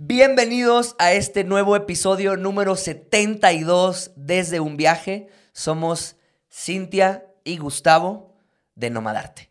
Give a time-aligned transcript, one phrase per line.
[0.00, 5.26] Bienvenidos a este nuevo episodio número 72 desde un viaje.
[5.50, 6.14] Somos
[6.48, 8.32] Cintia y Gustavo
[8.76, 9.50] de Nomadarte.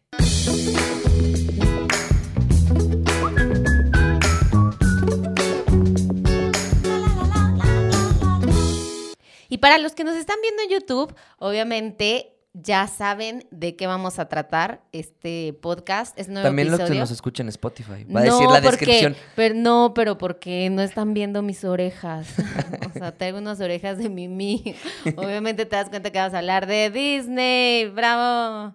[9.49, 14.17] Y para los que nos están viendo en YouTube, obviamente ya saben de qué vamos
[14.19, 16.17] a tratar este podcast.
[16.17, 17.01] Es nuevo También los que episodio.
[17.01, 18.03] nos escuchan en Spotify.
[18.05, 19.15] Va a decir la porque- descripción.
[19.35, 22.27] pero no, pero porque no están viendo mis orejas.
[22.95, 24.75] o sea, tengo unas orejas de Mimi.
[25.17, 27.85] Obviamente te das cuenta que vamos a hablar de Disney.
[27.89, 28.73] ¡Bravo!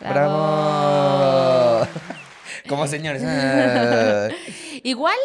[0.00, 1.86] ¡Bravo!
[2.68, 3.22] Como señores.
[3.24, 4.28] Ah.
[4.82, 5.16] Igual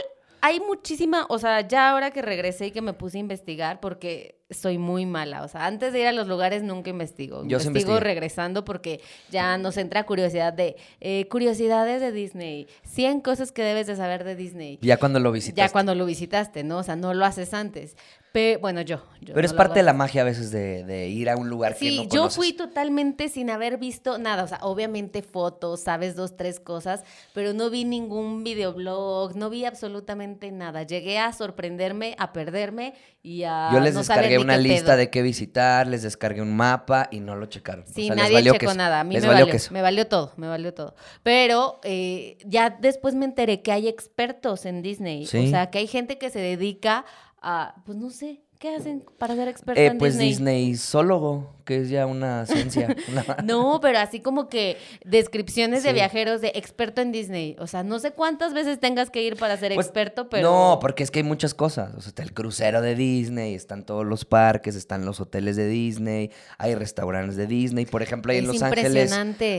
[0.42, 4.42] hay muchísima, o sea, ya ahora que regresé y que me puse a investigar, porque
[4.54, 7.44] soy muy mala, o sea, antes de ir a los lugares nunca investigo.
[7.46, 13.52] Yo investigo regresando porque ya nos entra curiosidad de eh, curiosidades de Disney, 100 cosas
[13.52, 14.80] que debes de saber de Disney.
[14.82, 15.56] Ya cuando lo visitas.
[15.68, 16.78] Ya cuando lo visitaste, ¿no?
[16.80, 17.96] O sea, no lo haces antes.
[18.32, 18.98] Pe- bueno, yo.
[19.22, 21.50] yo Pero no es parte de la magia a veces de, de ir a un
[21.50, 22.36] lugar que Sí, no yo conoces.
[22.36, 27.04] fui totalmente sin haber visto nada, o sea, obviamente fotos, sabes dos, tres cosas,
[27.36, 30.82] pero no vi ningún videoblog, no vi absolutamente nada.
[30.82, 34.98] Llegué a sorprenderme, a perderme y a Yo les no saber una lista pedo.
[34.98, 37.84] de qué visitar, les descargué un mapa y no lo checaron.
[37.84, 38.76] O Sí, sea, les nadie valió checó queso.
[38.78, 39.00] nada.
[39.00, 39.74] A mí Les me valió valió, queso.
[39.74, 40.96] me valió todo, me valió todo.
[41.24, 45.26] Pero eh, ya después me enteré que hay expertos en Disney.
[45.26, 45.48] Sí.
[45.48, 47.06] O sea, que hay gente que se dedica
[47.42, 50.68] a, pues no sé, ¿qué hacen para ser experto Eh, en pues Disney?
[50.68, 52.96] Disneysólogo, que es ya una ciencia.
[53.12, 57.58] una- No, pero así como que descripciones de viajeros de experto en Disney.
[57.60, 60.50] O sea, no sé cuántas veces tengas que ir para ser Pues, experto, pero.
[60.50, 61.94] No, porque es que hay muchas cosas.
[61.98, 65.68] O sea, está el crucero de Disney, están todos los parques, están los hoteles de
[65.68, 67.86] Disney, hay restaurantes de Disney.
[67.86, 69.14] Por ejemplo, ahí en Los Ángeles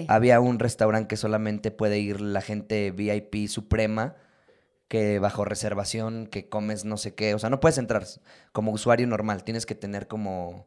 [0.09, 4.17] había un restaurante que solamente puede ir la gente VIP suprema,
[4.89, 7.35] que bajo reservación, que comes no sé qué.
[7.35, 8.05] O sea, no puedes entrar
[8.53, 9.43] como usuario normal.
[9.45, 10.67] Tienes que tener como,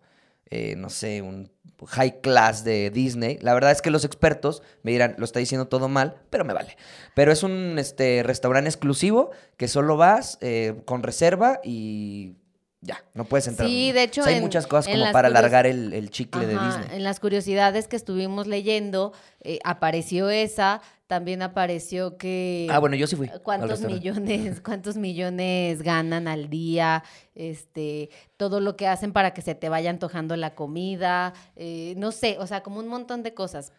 [0.50, 1.52] eh, no sé, un
[1.88, 3.38] high class de Disney.
[3.42, 6.54] La verdad es que los expertos me dirán, lo está diciendo todo mal, pero me
[6.54, 6.76] vale.
[7.14, 12.34] Pero es un este, restaurante exclusivo que solo vas eh, con reserva y
[12.82, 13.68] ya, no puedes entrar.
[13.70, 16.46] Sí, de hecho, O sea, hay en- muchas cosas como para alargar el, el chicle
[16.48, 16.88] de Disney.
[16.92, 20.82] En las curiosidades que estuvimos leyendo, eh, apareció esa.
[21.08, 22.68] También apareció que.
[22.70, 23.30] Ah, bueno, yo sí fui.
[23.44, 27.04] ¿Cuántos millones, cuántos millones ganan al día?
[27.34, 32.12] Este, todo lo que hacen para que se te vaya antojando la comida, eh, no
[32.12, 33.72] sé, o sea, como un montón de cosas.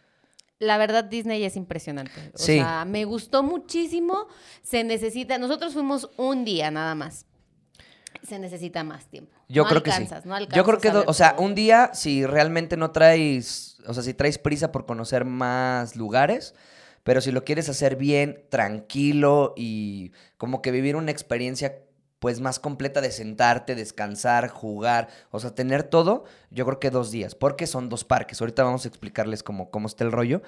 [0.57, 2.31] La verdad, Disney es impresionante.
[2.33, 2.55] O Sí.
[2.57, 4.27] sea, me gustó muchísimo.
[4.63, 7.27] Se necesita, nosotros fuimos un día nada más.
[8.27, 9.31] Se necesita más tiempo.
[9.47, 10.29] Yo No creo que alcanzas, sí.
[10.29, 11.45] no Yo creo alcanzas que, do- o sea, todo.
[11.45, 16.53] un día, si realmente no traes, o sea, si traes prisa por conocer más lugares,
[17.03, 21.83] pero si lo quieres hacer bien, tranquilo y como que vivir una experiencia
[22.19, 27.11] pues más completa de sentarte, descansar, jugar, o sea, tener todo, yo creo que dos
[27.11, 28.41] días, porque son dos parques.
[28.41, 30.41] Ahorita vamos a explicarles cómo, cómo está el rollo,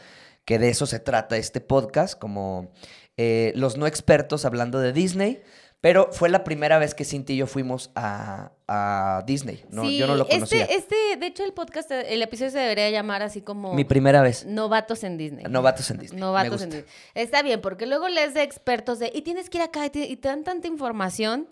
[0.44, 2.72] que de eso se trata este podcast, como
[3.16, 5.42] eh, los no expertos hablando de Disney.
[5.82, 9.66] Pero fue la primera vez que Cinti y yo fuimos a, a Disney.
[9.70, 10.64] No, yo no lo Sí, conocía.
[10.66, 14.22] Este, este, de hecho, el podcast, el episodio se debería llamar así como Mi primera
[14.22, 14.46] vez.
[14.46, 15.46] Novatos en Disney.
[15.50, 16.20] Novatos en Disney.
[16.22, 16.70] Novatos en.
[16.70, 16.90] Disney.
[17.16, 20.00] Está bien, porque luego lees de expertos de, y tienes que ir acá, y te,
[20.06, 21.50] y te dan tanta información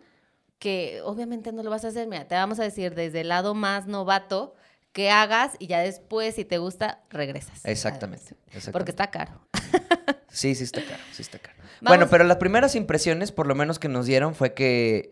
[0.60, 2.08] que obviamente no lo vas a hacer.
[2.08, 4.54] Mira, te vamos a decir desde el lado más novato
[4.92, 7.66] que hagas y ya después, si te gusta, regresas.
[7.66, 8.36] Exactamente.
[8.48, 8.72] exactamente.
[8.74, 9.42] Porque está caro.
[10.32, 11.58] Sí, sí está caro, sí está caro.
[11.60, 15.12] Vamos- Bueno, pero las primeras impresiones, por lo menos que nos dieron, fue que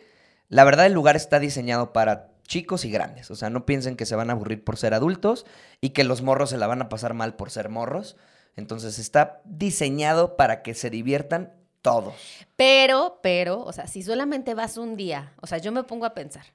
[0.50, 3.30] la verdad el lugar está diseñado para chicos y grandes.
[3.32, 5.46] O sea, no piensen que se van a aburrir por ser adultos
[5.82, 8.16] y que los morros se la van a pasar mal por ser morros.
[8.56, 12.16] Entonces está diseñado para que se diviertan todos.
[12.56, 16.14] Pero, pero, o sea, si solamente vas un día, o sea, yo me pongo a
[16.14, 16.46] pensar,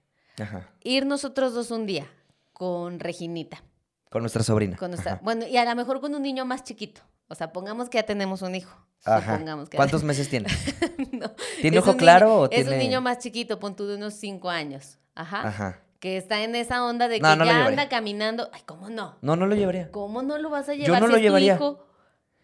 [0.41, 0.69] Ajá.
[0.83, 2.07] ir nosotros dos un día
[2.53, 3.63] con Reginita,
[4.11, 4.77] Con nuestra sobrina.
[4.77, 7.03] con nuestra, bueno, y a lo mejor con un niño más chiquito.
[7.33, 8.77] O sea, pongamos que ya tenemos un hijo.
[9.07, 9.33] Ajá.
[9.33, 10.49] Supongamos que ¿Cuántos meses tiene?
[11.13, 11.31] No,
[11.63, 13.97] ¿Tiene es ojo claro niño- o Es tiene- un niño más chiquito, pon tú de
[13.97, 14.99] unos cinco años.
[15.15, 15.49] Ajá.
[15.49, 15.81] Ajá.
[15.99, 18.51] Que está en esa onda de que No, no ya anda caminando.
[18.53, 19.17] Ay, ¿cómo no?
[19.23, 19.91] No, no lo llevaría.
[19.93, 21.55] ¿Cómo no lo vas a Yo llevar no si lo es tu llevaría.
[21.55, 21.87] hijo?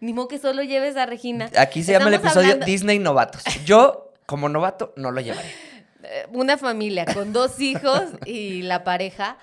[0.00, 1.50] Ni modo que solo lleves a Regina.
[1.58, 3.42] Aquí se llama el episodio hablando- Disney Novatos.
[3.66, 5.50] Yo, como novato, no lo llevaría.
[6.04, 9.36] eh, una familia con dos hijos y la pareja.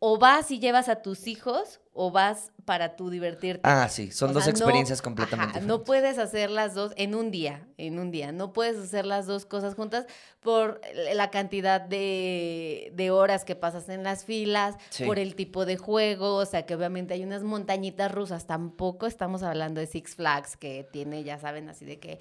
[0.00, 3.62] O vas y llevas a tus hijos o vas para tú divertirte.
[3.64, 5.86] Ah, sí, son O dos sea, no- experiencias ajá, completamente No diferentes.
[5.86, 8.30] puedes hacer las dos en un día, en un día.
[8.30, 10.06] No puedes hacer las dos cosas juntas
[10.40, 10.80] por
[11.14, 15.04] la cantidad de, de horas que pasas en las filas, Sí.
[15.04, 18.46] por el tipo de juego, o sea que obviamente hay unas montañitas rusas.
[18.46, 22.20] Tampoco estamos hablando de Six Flags que tiene, ya saben, así de que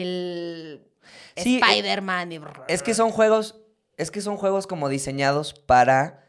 [0.00, 0.82] el
[1.36, 2.40] Sí, eh, Spider-Man y...
[2.68, 3.56] Es que son juegos,
[3.96, 6.24] es que son juegos como diseñados para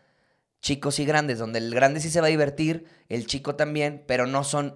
[0.62, 4.28] chicos y grandes, donde el grande sí se va a divertir, el chico también, pero
[4.28, 4.76] no son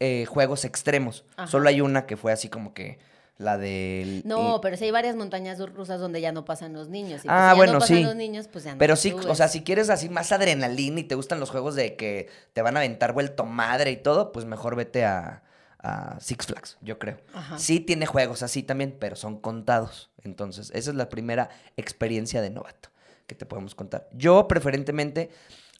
[0.00, 1.24] eh, juegos extremos.
[1.36, 1.46] Ajá.
[1.46, 2.98] Solo hay una que fue así como que
[3.38, 4.22] la del...
[4.24, 7.20] No, y- pero sí hay varias montañas rusas donde ya no pasan los niños.
[7.22, 8.02] Y pues, Ah, si ya bueno, no pasan sí.
[8.02, 11.04] los niños, pues ya no Pero sí, o sea, si quieres así más adrenalina y
[11.04, 14.46] te gustan los juegos de que te van a aventar vuelto madre y todo, pues
[14.46, 15.42] mejor vete a,
[15.78, 17.18] a Six Flags, yo creo.
[17.34, 17.58] Ajá.
[17.58, 20.08] Sí tiene juegos así también, pero son contados.
[20.24, 22.88] Entonces, esa es la primera experiencia de novato
[23.26, 24.08] que te podemos contar.
[24.12, 25.30] Yo, preferentemente,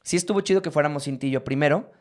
[0.03, 1.91] sí estuvo chido que fuéramos Cinti y yo primero,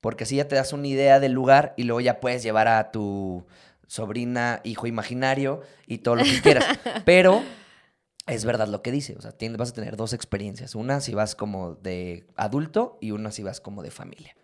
[0.00, 2.90] porque así ya te das una idea del lugar y luego ya puedes llevar a
[2.90, 3.46] tu
[3.86, 6.64] sobrina, hijo imaginario y todo lo que quieras.
[7.04, 7.42] Pero
[8.26, 11.14] es verdad lo que dice, o sea, tienes, vas a tener dos experiencias, una si
[11.14, 14.36] vas como de adulto y una si vas como de familia.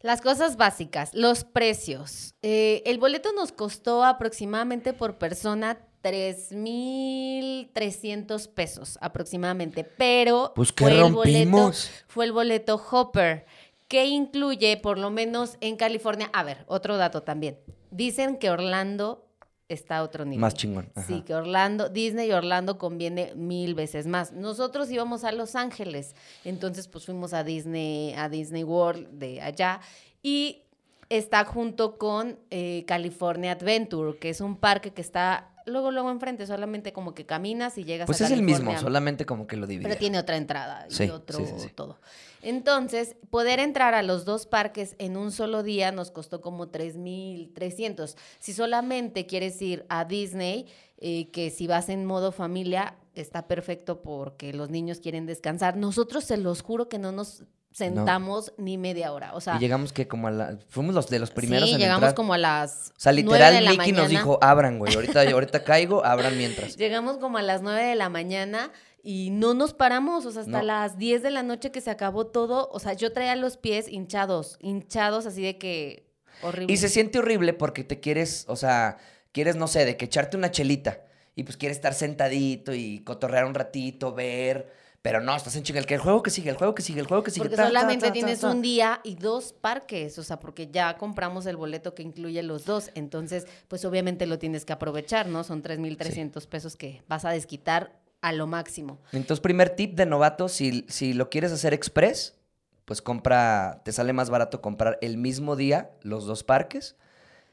[0.00, 2.34] Las cosas básicas, los precios.
[2.42, 11.00] Eh, el boleto nos costó aproximadamente por persona 3.300 pesos aproximadamente, pero Pues, ¿qué fue,
[11.00, 11.72] el boleto,
[12.06, 13.46] fue el boleto Hopper,
[13.88, 17.58] que incluye, por lo menos en California, a ver, otro dato también.
[17.90, 19.28] Dicen que Orlando
[19.68, 20.40] está a otro nivel.
[20.40, 20.90] Más chingón.
[21.06, 24.32] Sí, que Orlando, Disney y Orlando conviene mil veces más.
[24.32, 26.14] Nosotros íbamos a Los Ángeles,
[26.44, 29.80] entonces pues fuimos a Disney, a Disney World de allá
[30.22, 30.62] y
[31.08, 36.46] está junto con eh, California Adventure, que es un parque que está luego luego enfrente,
[36.46, 39.66] solamente como que caminas y llegas Pues a es el mismo, solamente como que lo
[39.66, 39.86] divide.
[39.88, 41.68] Pero tiene otra entrada y Sí, otro sí, sí, sí.
[41.74, 41.98] todo.
[42.40, 48.16] Entonces, poder entrar a los dos parques en un solo día nos costó como 3.300.
[48.38, 50.66] Si solamente quieres ir a Disney,
[50.98, 55.76] eh, que si vas en modo familia, está perfecto porque los niños quieren descansar.
[55.76, 59.34] Nosotros se los juro que no nos sentamos ni media hora.
[59.34, 60.58] O sea, y llegamos que como a la...
[60.68, 62.14] Fuimos los de los primeros sí, en llegamos entrar.
[62.14, 64.94] como a las O sea, 9 literal, de la Mickey nos dijo, abran, güey.
[64.94, 66.76] Ahorita, ahorita caigo, abran mientras.
[66.76, 68.72] Llegamos como a las 9 de la mañana
[69.02, 70.62] y no nos paramos, o sea, hasta No.
[70.64, 72.68] las 10 de la noche que se acabó todo.
[72.72, 76.10] O sea, yo traía los pies hinchados, hinchados así de que
[76.42, 76.72] horrible.
[76.72, 78.98] Y se siente horrible porque te quieres, o sea,
[79.32, 81.02] quieres, no sé, de que echarte una chelita.
[81.36, 84.72] Y pues quieres estar sentadito y cotorrear un ratito, ver.
[85.02, 85.78] Pero no, estás en chinga.
[85.78, 87.44] El, que el juego que sigue, el juego que sigue, el juego que sigue.
[87.44, 90.96] Porque ta, solamente ta, ta, tienes un día y dos parques, o sea, porque ya
[90.96, 92.90] compramos el boleto que incluye los dos.
[92.94, 95.44] Entonces, pues obviamente lo tienes que aprovechar, ¿no?
[95.44, 99.00] Son 3.300 pesos que vas a desquitar a lo máximo.
[99.12, 102.36] Entonces, primer tip de novato, si, si lo quieres hacer express,
[102.84, 106.96] pues compra, te sale más barato comprar el mismo día los dos parques,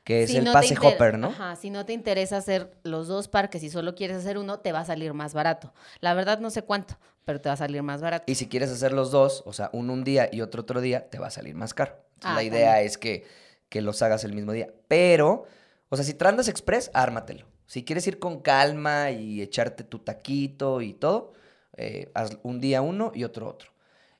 [0.05, 1.27] que es Si el no pase hopper, ¿no?
[1.27, 4.71] Ajá, si no te interesa hacer los dos parques y solo quieres hacer uno, te
[4.71, 5.73] va a salir más barato.
[5.99, 8.23] La verdad no sé cuánto, pero te va a salir más barato.
[8.31, 11.09] Y si quieres hacer los dos, o sea, uno un día y otro otro día,
[11.09, 11.93] te va a salir más caro.
[12.13, 12.87] Entonces, Ah, la idea también.
[12.87, 13.25] es que,
[13.67, 14.69] que los hagas el mismo día.
[14.87, 15.45] Pero,
[15.89, 17.45] o sea, si te andas express, ármatelo.
[17.65, 21.33] Si quieres ir con calma y echarte tu taquito y todo,
[21.77, 23.71] eh, haz un día uno y otro otro.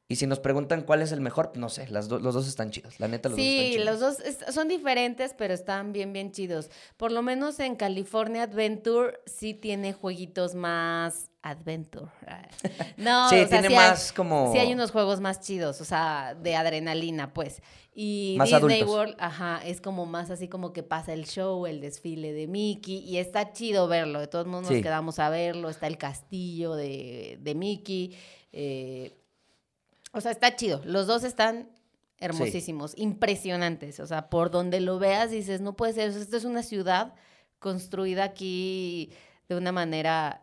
[0.08, 2.70] Y si nos preguntan cuál es el mejor, no sé, las do- los dos están
[2.70, 3.00] chidos.
[3.00, 3.86] La neta, los dos están Sí, chidos.
[3.86, 4.18] los dos
[4.54, 6.70] son diferentes, pero están bien, bien chidos.
[6.96, 12.12] Por lo menos en California Adventure sí tiene jueguitos más adventure.
[12.98, 16.36] No, Sí, o sea, tiene más como- Sí hay unos juegos más chidos, o sea,
[16.40, 17.62] de adrenalina, pues.
[17.96, 18.90] Y Más Disney adultos.
[18.96, 22.98] World, ajá, es como más así como que pasa el show, el desfile de Mickey,
[23.00, 24.20] y está chido verlo.
[24.20, 24.74] De todos modos Sí.
[24.76, 25.70] nos quedamos a verlo.
[25.70, 28.16] Está el castillo de, de Mickey.
[28.58, 29.18] eh,
[30.16, 30.82] o sea, está chido.
[30.86, 31.70] Los dos están
[32.20, 34.00] hermosísimos, impresionantes.
[34.00, 36.10] O sea, por donde lo veas dices, no puede ser.
[36.10, 37.14] Esto es una ciudad
[37.60, 39.12] construida aquí
[39.50, 40.42] de una manera.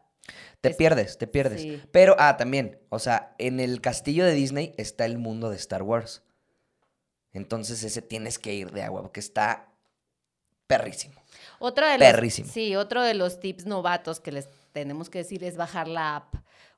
[0.61, 1.62] Te es- pierdes, te pierdes.
[1.62, 1.83] sí.
[1.91, 5.83] Pero, ah, también, o sea, en el castillo de Disney está el mundo de Star
[5.83, 6.23] Wars.
[7.33, 9.69] Entonces ese tienes que ir de agua, porque está
[10.67, 11.14] perrísimo.
[11.59, 12.49] Otro de los, Perrísimo.
[12.52, 16.35] Sí, otro de los tips novatos que les tenemos que decir es bajar la app.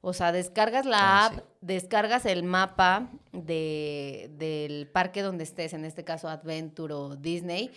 [0.06, 1.40] O sea, descargas la Ah, app, sí.
[1.62, 7.70] descargas el mapa de, del parque donde estés, en este caso Adventure o Disney,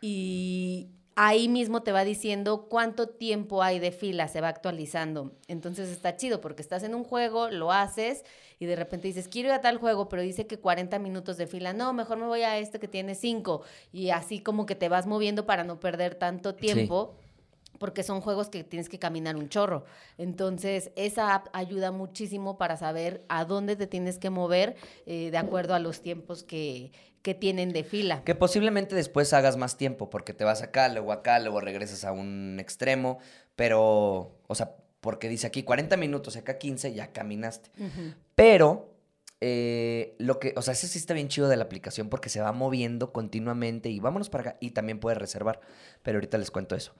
[0.00, 5.32] y ahí mismo te va diciendo cuánto tiempo hay de fila, se va actualizando.
[5.48, 8.24] Entonces está chido porque estás en un juego, lo haces
[8.58, 11.46] y de repente dices, quiero ir a tal juego, pero dice que 40 minutos de
[11.46, 11.72] fila.
[11.72, 13.62] No, mejor me voy a este que tiene 5.
[13.92, 17.14] Y así como que te vas moviendo para no perder tanto tiempo.
[17.78, 19.84] Porque son juegos que tienes que caminar un chorro.
[20.18, 25.38] Entonces, esa app ayuda muchísimo para saber a dónde te tienes que mover eh, de
[25.38, 26.92] acuerdo a los tiempos que,
[27.22, 28.22] que tienen de fila.
[28.24, 32.12] Que posiblemente después hagas más tiempo, porque te vas acá, luego acá, luego regresas a
[32.12, 33.18] un extremo,
[33.56, 37.70] pero, o sea, porque dice aquí 40 minutos, acá 15, ya caminaste.
[38.34, 38.95] Pero,
[39.40, 42.40] eh, lo que, o sea, ese sí está bien chido de la aplicación porque se
[42.40, 45.60] va moviendo continuamente y vámonos para acá y también puedes reservar,
[46.02, 46.94] pero ahorita les cuento eso.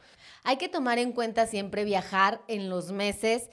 [0.45, 3.49] Hay que tomar en cuenta siempre viajar en los meses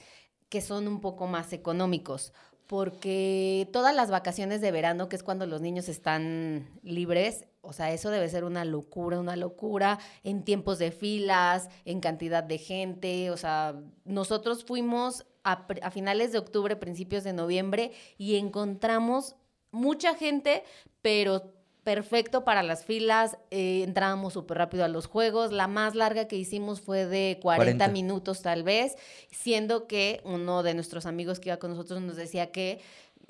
[0.48, 2.32] que son un poco más económicos,
[2.66, 7.92] porque todas las vacaciones de verano, que es cuando los niños están libres, o sea,
[7.92, 13.30] eso debe ser una locura, una locura en tiempos de filas, en cantidad de gente,
[13.30, 19.36] o sea, nosotros fuimos a, a finales de octubre, principios de noviembre y encontramos
[19.70, 20.64] mucha gente,
[21.02, 21.54] pero
[21.84, 26.36] perfecto para las filas, eh, entrábamos súper rápido a los juegos, la más larga que
[26.36, 27.88] hicimos fue de 40, 40.
[27.88, 28.96] minutos tal vez,
[29.30, 32.80] siendo que uno de nuestros amigos que iba con nosotros nos decía que,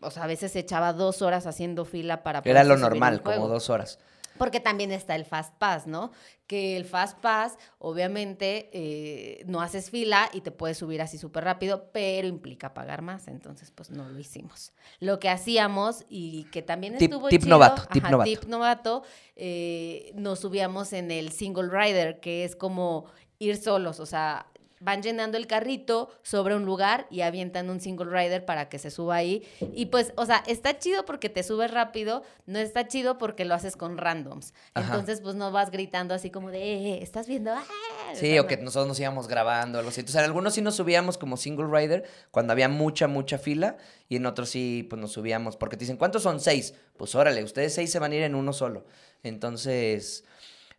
[0.01, 3.49] o sea, a veces se echaba dos horas haciendo fila para Era lo normal, como
[3.49, 3.99] dos horas.
[4.39, 6.11] Porque también está el Fast Pass, ¿no?
[6.47, 11.45] Que el Fast Pass, obviamente, eh, no haces fila y te puedes subir así súper
[11.45, 13.29] rápido, pero implica pagar más.
[13.29, 14.73] Entonces, pues no lo hicimos.
[15.01, 18.31] Lo que hacíamos y que también Tip- estuvo tip chido, novato, tip ajá, novato.
[18.31, 19.03] tip novato,
[19.37, 23.07] eh, nos subíamos en el single rider, que es como
[23.39, 24.47] ir solos, o sea,
[24.85, 28.91] van llenando el carrito sobre un lugar y avientan un single rider para que se
[28.91, 29.43] suba ahí.
[29.75, 33.55] Y pues, o sea, está chido porque te subes rápido, no está chido porque lo
[33.55, 34.53] haces con randoms.
[34.75, 34.87] Ajá.
[34.87, 37.53] Entonces, pues no vas gritando así como de, eh, ¿estás viendo?
[37.53, 37.65] ¡Ah!
[38.13, 38.65] Sí, o que no.
[38.65, 40.01] nosotros nos íbamos grabando, algo así.
[40.01, 43.79] Entonces, en algunos sí nos subíamos como single rider cuando había mucha, mucha fila.
[44.09, 45.57] Y en otros sí, pues nos subíamos.
[45.57, 46.41] Porque te dicen, ¿cuántos son?
[46.41, 46.75] Seis.
[46.99, 48.85] Pues órale, ustedes seis se van a ir en uno solo.
[49.23, 50.25] Entonces,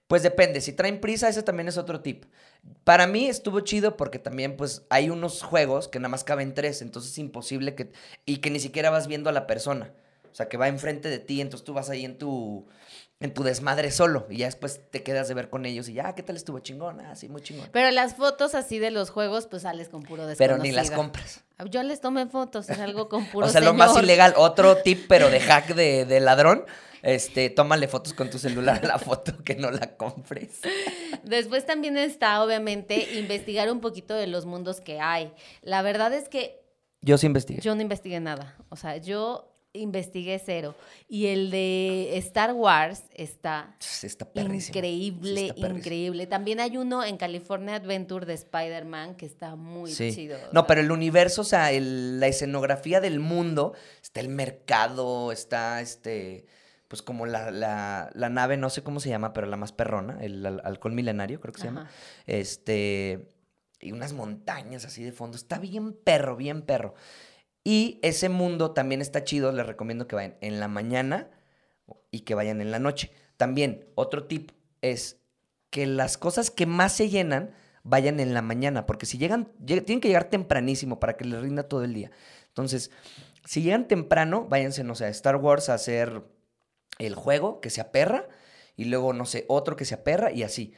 [0.07, 0.62] pues depende.
[0.62, 2.25] Si traen prisa, ese también es otro tip.
[2.83, 6.81] Para mí estuvo chido porque también, pues, hay unos juegos que nada más caben tres.
[6.81, 7.91] Entonces es imposible que.
[8.25, 9.93] Y que ni siquiera vas viendo a la persona.
[10.31, 11.41] O sea, que va enfrente de ti.
[11.41, 12.67] Entonces tú vas ahí en tu.
[13.22, 14.27] En tu desmadre solo.
[14.29, 15.88] Y ya después te quedas de ver con ellos.
[15.88, 17.00] Y ya, "Ah, ¿qué tal estuvo chingón?
[17.00, 17.69] Ah, sí, muy chingón.
[17.72, 20.57] Pero las fotos así de los juegos, pues sales con puro desconocido.
[20.57, 21.43] Pero ni las compras.
[21.69, 25.05] Yo les tomé fotos, es algo con puro o sea, lo más ilegal, otro tip,
[25.07, 26.65] pero de hack de, de ladrón,
[27.03, 30.60] este, tómale fotos con tu celular a la foto que no la compres.
[31.24, 35.31] Después también está, obviamente, investigar un poquito de los mundos que hay.
[35.62, 36.62] La verdad es que
[37.01, 37.62] Yo sí investigué.
[37.62, 38.57] yo no investigué nada.
[38.69, 40.75] O sea, yo investigué cero.
[41.08, 46.27] Y el de Star Wars está Está increíble, está increíble.
[46.27, 50.13] También hay uno en California Adventure de Spider-Man que está muy Sí.
[50.13, 50.38] chido.
[50.51, 55.82] No, pero el universo, o sea, el- la escenografía del mundo, está el mercado, está
[55.82, 56.46] este,
[56.88, 60.17] pues como la, la, la nave, no sé cómo se llama, pero la más perrona,
[60.22, 61.89] el al- halcón milenario, creo que se llama.
[62.25, 63.27] Este,
[63.82, 65.38] y unas montañas así de fondo.
[65.38, 66.96] Está bien perro, bien perro.
[67.65, 71.31] Y ese mundo también está chido, les recomiendo que vayan en la mañana
[72.12, 73.12] y que vayan en la noche.
[73.38, 75.19] También, otro tip es
[75.72, 77.53] que las cosas que más se llenan
[77.84, 81.41] vayan en la mañana, porque si llegan, lleg- tienen que llegar tempranísimo para que les
[81.41, 82.12] rinda todo el día.
[82.48, 82.91] Entonces,
[83.45, 86.24] si llegan temprano, váyanse, no sé, a Star Wars a hacer
[87.00, 88.27] el juego que se aperra
[88.77, 90.74] y luego, no sé, otro que se aperra y así.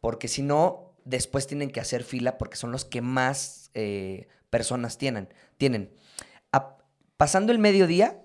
[0.00, 4.98] Porque si no, después tienen que hacer fila porque son los que más eh, personas
[4.98, 5.28] tienen.
[5.56, 5.94] tienen.
[7.22, 8.20] Pasando el mediodía,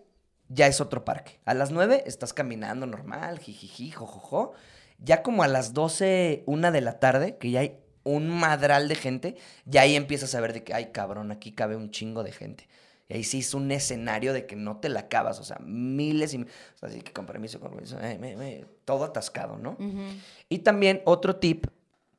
[0.49, 1.39] ya es otro parque.
[1.45, 4.53] A las 9 estás caminando normal, jijiji, jojojo.
[4.97, 8.95] Ya como a las 12, una de la tarde, que ya hay un madral de
[8.95, 9.35] gente,
[9.65, 12.67] ya ahí empiezas a ver de que, ay cabrón, aquí cabe un chingo de gente.
[13.07, 16.33] Y ahí sí es un escenario de que no te la acabas, o sea, miles
[16.33, 16.37] y...
[16.41, 16.45] o
[16.79, 19.73] sea, así que con permiso, con permiso, eh, me- me- todo atascado, ¿no?
[19.79, 20.05] Ujú.
[20.49, 21.67] Y también otro tip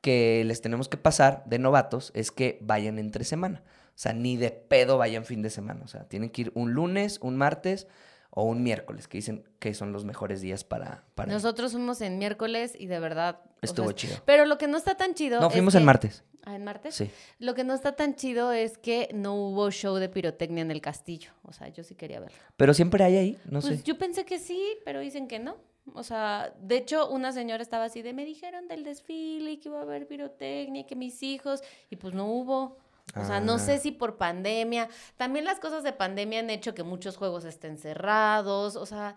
[0.00, 3.64] que les tenemos que pasar de novatos es que vayan entre semana.
[3.98, 5.80] O sea, ni de pedo vayan fin de semana.
[5.84, 7.88] O sea, tienen que ir un lunes, un martes
[8.30, 11.02] o un miércoles, que dicen que son los mejores días para...
[11.16, 11.32] para.
[11.32, 13.40] Nosotros fuimos en miércoles y de verdad.
[13.42, 14.16] o sea, Estuvo es- chido.
[14.24, 15.40] Pero lo que no está tan chido.
[15.40, 16.22] No, es fuimos en que- martes.
[16.44, 16.94] Ah, en martes.
[16.94, 17.10] Sí.
[17.40, 20.80] Lo que no está tan chido es que no hubo show de pirotecnia en el
[20.80, 21.32] castillo.
[21.42, 22.36] O sea, yo sí quería verlo.
[22.56, 23.82] Pero siempre hay ahí, no pues sé.
[23.82, 25.56] yo pensé que sí, pero dicen que no.
[25.94, 29.68] O sea, de hecho, una señora estaba así de, me dijeron del desfile y que
[29.70, 32.78] iba a haber pirotecnia y que mis hijos, y pues no hubo.
[33.16, 33.58] O sea, no Ah.
[33.58, 34.88] sé si por pandemia.
[35.16, 38.76] También las cosas de pandemia han hecho que muchos juegos estén cerrados.
[38.76, 39.16] O sea,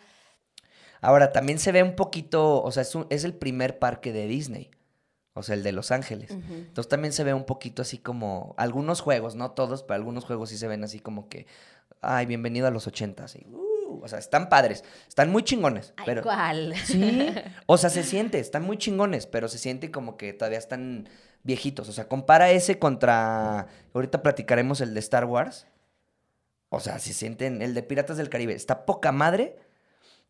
[1.04, 4.28] Ahora, también se ve un poquito, o sea, es, un- es el primer parque de
[4.28, 4.70] Disney.
[5.34, 6.30] O sea, el de Los Ángeles.
[6.32, 10.50] Entonces también se ve un poquito así como algunos juegos, no todos, pero algunos juegos
[10.50, 11.48] sí se ven así como que,
[12.02, 13.36] ay, bienvenido a los ochentas.
[13.36, 13.71] y, uh, uh,
[14.01, 15.93] o sea, están padres, están muy chingones.
[15.98, 16.75] Ay, pero, ¿cuál?
[16.86, 17.34] Sí,
[17.65, 21.08] o sea, se siente, están muy chingones, pero se siente como que todavía están
[21.43, 21.89] viejitos.
[21.89, 23.67] O sea, compara ese contra.
[23.93, 25.67] Ahorita platicaremos el de Star Wars.
[26.70, 27.62] O sea, se sienten.
[27.62, 29.58] El de Piratas del Caribe está poca madre,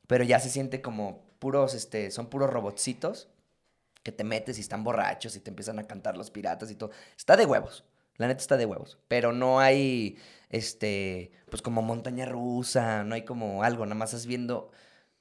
[0.08, 3.30] pero ya se siente como puros, este, son puros robotcitos
[4.04, 6.92] que te metes y están borrachos y te empiezan a cantar los piratas y todo.
[7.16, 7.84] Está de huevos.
[8.18, 8.98] La neta está de huevos.
[9.08, 10.18] Pero no hay,
[10.50, 14.72] este, pues como montaña rusa, no hay como algo, nada más estás viendo,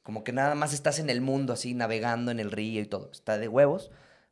[0.03, 3.11] como que nada más estás en el mundo así, navegando en el río y todo.
[3.13, 3.91] Está de huevos.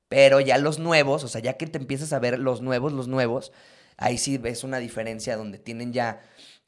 [0.09, 3.09] Pero ya los nuevos, o sea, ya que te empiezas a ver los nuevos, los
[3.09, 3.53] nuevos,
[3.99, 6.21] ahí sí ves una diferencia donde tienen ya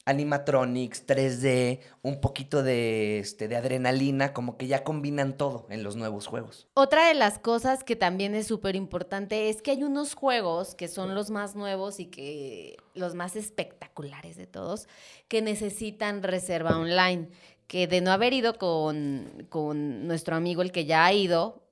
[0.05, 5.95] animatronics, 3D, un poquito de, este, de adrenalina, como que ya combinan todo en los
[5.95, 6.67] nuevos juegos.
[6.73, 10.87] Otra de las cosas que también es súper importante es que hay unos juegos que
[10.87, 14.87] son los más nuevos y que los más espectaculares de todos,
[15.27, 17.29] que necesitan reserva online.
[17.67, 21.63] Que de no haber ido con, con nuestro amigo, el que ya ha ido.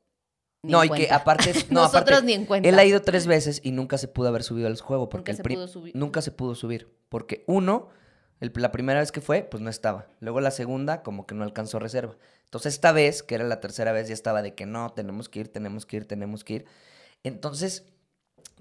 [0.64, 2.70] ni no, y que aparte, no, Nosotros aparte, ni en cuenta.
[2.70, 5.44] él ha ido tres veces y nunca se pudo haber subido al juego porque Nunca
[5.44, 5.96] el se pudo subir.
[5.98, 7.90] nunca se pudo subir porque uno,
[8.40, 10.08] la primera vez que fue, pues no estaba.
[10.20, 12.16] Luego la segunda, como que no alcanzó reserva.
[12.46, 15.42] Entonces esta vez, que era la tercera vez, ya estaba de que no, tenemos que
[15.42, 16.66] ir, tenemos que ir, tenemos que ir.
[17.24, 17.86] Entonces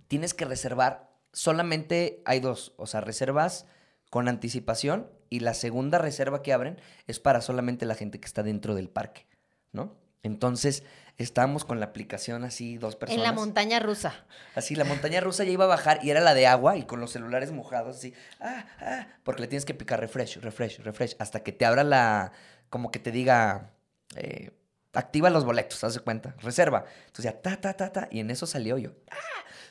[0.08, 1.11] tienes que reservar.
[1.32, 3.66] Solamente hay dos, o sea, reservas
[4.11, 8.42] con anticipación y la segunda reserva que abren es para solamente la gente que está
[8.42, 9.26] dentro del parque,
[9.73, 9.97] ¿no?
[10.23, 10.82] Entonces
[11.25, 13.18] estábamos con la aplicación así, dos personas.
[13.18, 14.25] En la montaña rusa.
[14.54, 17.00] Así, la montaña rusa ya iba a bajar y era la de agua y con
[17.00, 21.42] los celulares mojados, así, ah, ah, porque le tienes que picar refresh, refresh, refresh, hasta
[21.42, 22.32] que te abra la,
[22.70, 23.72] como que te diga,
[24.14, 24.52] eh,
[24.92, 26.84] activa los boletos, haz de cuenta, reserva.
[27.06, 29.16] Entonces ya, ta, ta, ta, ta, y en eso salió yo, ah,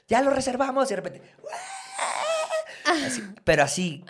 [0.08, 1.22] ya lo reservamos, y de repente,
[2.86, 2.94] "Ah".
[3.06, 4.04] Así, pero así,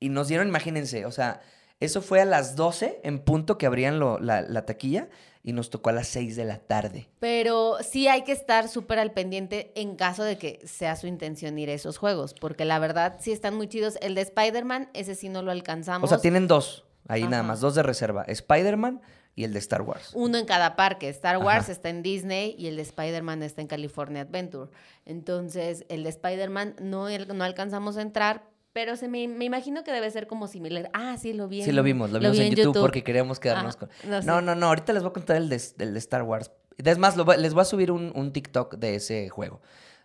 [0.00, 1.40] y nos dieron, imagínense, o sea,
[1.84, 5.08] eso fue a las 12 en punto que abrían lo- la, la taquilla
[5.44, 7.08] y nos tocó a las 6 de la tarde.
[7.18, 11.58] Pero sí hay que estar súper al pendiente en caso de que sea su intención
[11.58, 13.98] ir a esos juegos, porque la verdad sí están muy chidos.
[14.00, 16.06] El de Spider-Man, ese sí no lo alcanzamos.
[16.06, 18.22] O sea, tienen dos, ahí nada más, dos de reserva.
[18.28, 19.00] Spider-Man
[19.34, 20.10] y el de Star Wars.
[20.14, 21.08] Uno en cada parque.
[21.08, 21.72] Star Wars Ajá.
[21.72, 24.70] está en Disney y el de Spider-Man está en California Adventure.
[25.06, 29.92] Entonces, el de Spider-Man no, no alcanzamos a entrar, pero se me, me imagino que
[29.92, 30.90] debe ser como similar.
[30.92, 31.62] Ah, sí, lo vi.
[31.62, 34.10] Sí, en- lo vimos, lo vimos en, YouTube, porque queríamos quedarnos Ajá, con...
[34.10, 34.22] no.
[34.22, 36.50] No, no, no, ahorita les voy a contar el de, el de Star Wars.
[36.78, 39.60] Es más, lo les voy a subir un, un TikTok de ese juego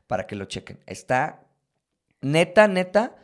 [0.05, 0.79] para que lo chequen.
[0.85, 1.45] Está
[2.21, 3.15] neta, neta,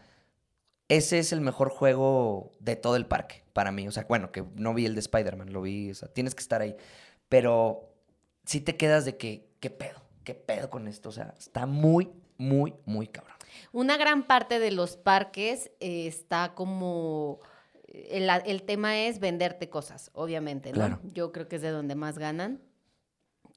[0.88, 3.88] ese es el mejor juego de todo el parque para mí.
[3.88, 6.42] O sea, bueno, que no vi el de Spider-Man, lo vi, o sea, tienes que
[6.42, 6.76] estar ahí.
[7.30, 7.90] Pero
[8.46, 10.02] sí te quedas de que, ¿qué pedo?
[10.24, 11.10] ¿Qué pedo con esto?
[11.10, 13.36] O sea, está muy, muy, muy cabrón.
[13.72, 17.40] Una gran parte de los parques eh, está como...
[17.88, 20.76] El, el tema es venderte cosas, obviamente, ¿no?
[20.76, 21.00] Claro.
[21.04, 22.60] Yo creo que es de donde más ganan.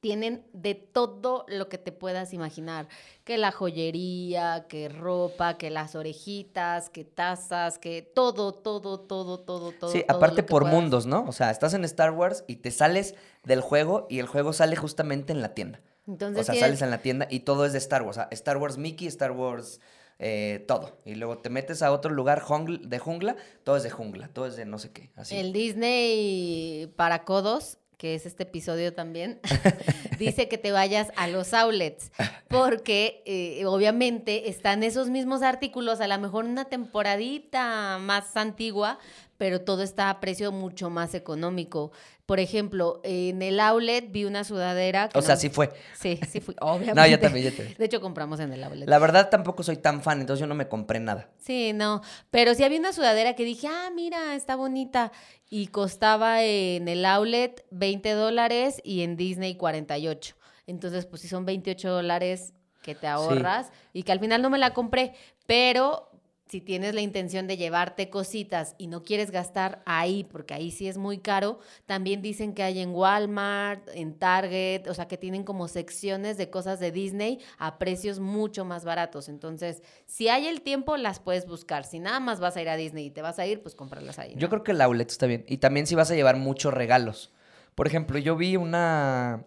[0.02, 2.86] Tienen de todo lo que te puedas imaginar,
[3.24, 9.72] que la joyería, que ropa, que las orejitas, que tazas, que todo, todo, todo, todo,
[9.72, 9.90] todo.
[9.90, 10.74] Sí, todo aparte por puedas.
[10.74, 11.24] mundos, ¿no?
[11.26, 14.76] O sea, estás en Star Wars y te sales del juego y el juego sale
[14.76, 15.80] justamente en la tienda.
[16.06, 18.18] Entonces o sea, tienes- sales en la tienda y todo es de Star Wars.
[18.30, 19.80] Star Wars Mickey, Star Wars
[20.18, 20.98] eh, todo.
[21.04, 22.42] Y luego te metes a otro lugar
[22.80, 25.10] de jungla, todo es de jungla, todo es de no sé qué.
[25.14, 25.36] Así.
[25.36, 29.40] El Disney para codos, que es este episodio también,
[30.18, 32.12] dice que te vayas a los outlets,
[32.48, 38.98] porque eh, obviamente están esos mismos artículos, a lo mejor una temporadita más antigua,
[39.38, 41.92] pero todo está a precio mucho más económico.
[42.24, 45.08] Por ejemplo, en el outlet vi una sudadera.
[45.08, 45.70] que O sea, sí fue.
[45.94, 46.94] Sí, sí fui, obviamente.
[47.00, 47.76] No, yo también, yo también.
[47.78, 48.88] De hecho, compramos en el outlet.
[48.88, 51.30] La verdad tampoco soy tan fan, entonces yo no me compré nada.
[51.38, 55.12] Sí, no, pero sí había una sudadera que dije, ah, mira, está bonita.
[55.48, 60.34] Y costaba en el outlet 20 dólares y en Disney 48.
[60.66, 64.58] Entonces, pues sí son 28 dólares que te ahorras y que al final no me
[64.58, 65.14] la compré.
[65.46, 66.10] Pero
[66.48, 70.86] si tienes la intención de llevarte cositas y no quieres gastar ahí, porque ahí sí
[70.86, 75.42] es muy caro, también dicen que hay en Walmart, en Target, o sea, que tienen
[75.42, 79.28] como secciones de cosas de Disney a precios mucho más baratos.
[79.28, 81.84] Entonces, si hay el tiempo, las puedes buscar.
[81.84, 84.18] Si nada más vas a ir a Disney y te vas a ir, pues cómpralas
[84.20, 84.34] ahí.
[84.34, 84.40] ¿no?
[84.40, 85.44] Yo creo que el outlet está bien.
[85.48, 87.32] Y también si vas a llevar muchos regalos.
[87.74, 89.44] Por ejemplo, yo vi una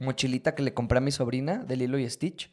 [0.00, 2.50] mochilita que le compré a mi sobrina de Lilo y Stitch.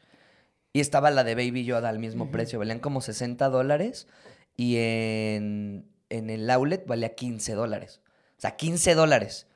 [0.73, 2.59] Y estaba la de Baby Yoda al mismo precio.
[2.59, 4.07] Valían como 60 dólares.
[4.55, 8.01] Y en, en el outlet valía 15 dólares.
[8.37, 9.47] O sea, 15 dólares.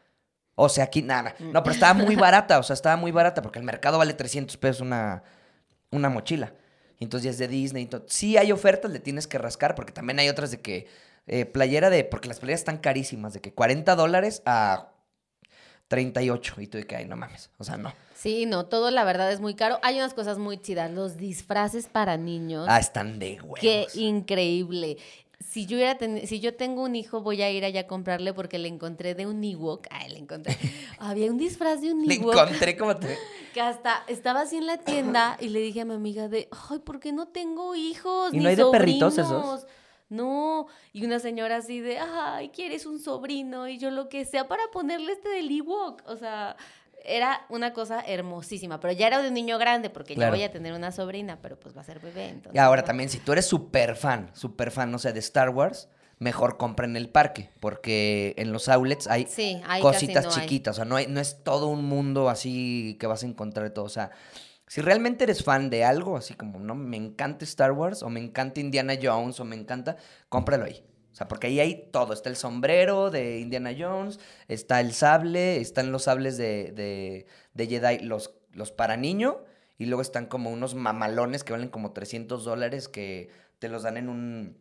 [0.56, 1.36] O sea, aquí, nada.
[1.40, 2.60] No, pero estaba muy barata.
[2.60, 5.24] O sea, estaba muy barata porque el mercado vale 300 pesos una,
[5.92, 6.54] una mochila.
[7.00, 7.86] Y entonces ya es de Disney.
[7.86, 8.06] todo.
[8.08, 10.88] Sí hay ofertas, le tienes que rascar porque también hay otras de que
[11.28, 14.92] eh, playera de, porque las playeras están carísimas, de que 40 dólares a
[15.88, 16.62] 38.
[16.62, 17.50] Y tú de que, ay, no mames.
[17.58, 17.94] O sea, no.
[18.24, 19.80] Sí, no, todo la verdad es muy caro.
[19.84, 20.90] Hay unas cosas muy chidas.
[20.90, 22.68] Los disfraces para niños.
[22.70, 23.60] Ah, están de huevos.
[23.60, 24.96] Qué increíble.
[25.46, 28.34] Si yo, hubiera ten- si yo tengo un hijo, voy a ir allá a comprarle
[28.34, 29.88] porque le encontré de un Ewok.
[29.92, 30.56] Ay, le encontré.
[31.00, 33.18] Había un disfraz de un Le Ewok encontré como te...
[33.54, 36.80] que hasta estaba así en la tienda y le dije a mi amiga de, ay,
[36.80, 38.34] ¿por qué no tengo hijos?
[38.34, 39.68] ¿Y no hay de perritos sobrinos?" esos?
[40.10, 43.68] No, y una señora así de, ay, ¿quieres un sobrino?
[43.68, 46.04] Y yo lo que sea para ponerle este del Ewok.
[46.08, 46.56] O sea,
[47.04, 50.36] era una cosa hermosísima, pero ya era de un niño grande porque Claro.
[50.36, 52.30] ya voy a tener una sobrina, pero pues va a ser bebé.
[52.30, 55.50] Entonces, Y ahora también, si tú eres súper fan, súper fan, no sé, de Star
[55.50, 55.90] Wars,
[56.20, 60.32] mejor compra en el parque, porque en los outlets hay Sí, cositas hay.
[60.42, 63.66] chiquitas, o sea, no, hay- no es todo un mundo así que vas a encontrar
[63.66, 64.12] de todo, o sea,
[64.68, 68.20] si realmente eres fan de algo, así como, no, me encanta Star Wars, o me
[68.22, 69.98] encanta Indiana Jones, o me encanta,
[70.30, 70.84] cómpralo ahí.
[71.14, 72.12] O sea, porque ahí hay todo.
[72.12, 77.68] Está el sombrero de Indiana Jones, está el sable, están los sables de, de, de
[77.68, 79.44] Jedi, los, los para niño,
[79.78, 83.98] y luego están como unos mamalones que valen como 300 dólares que te los dan
[83.98, 84.58] en un,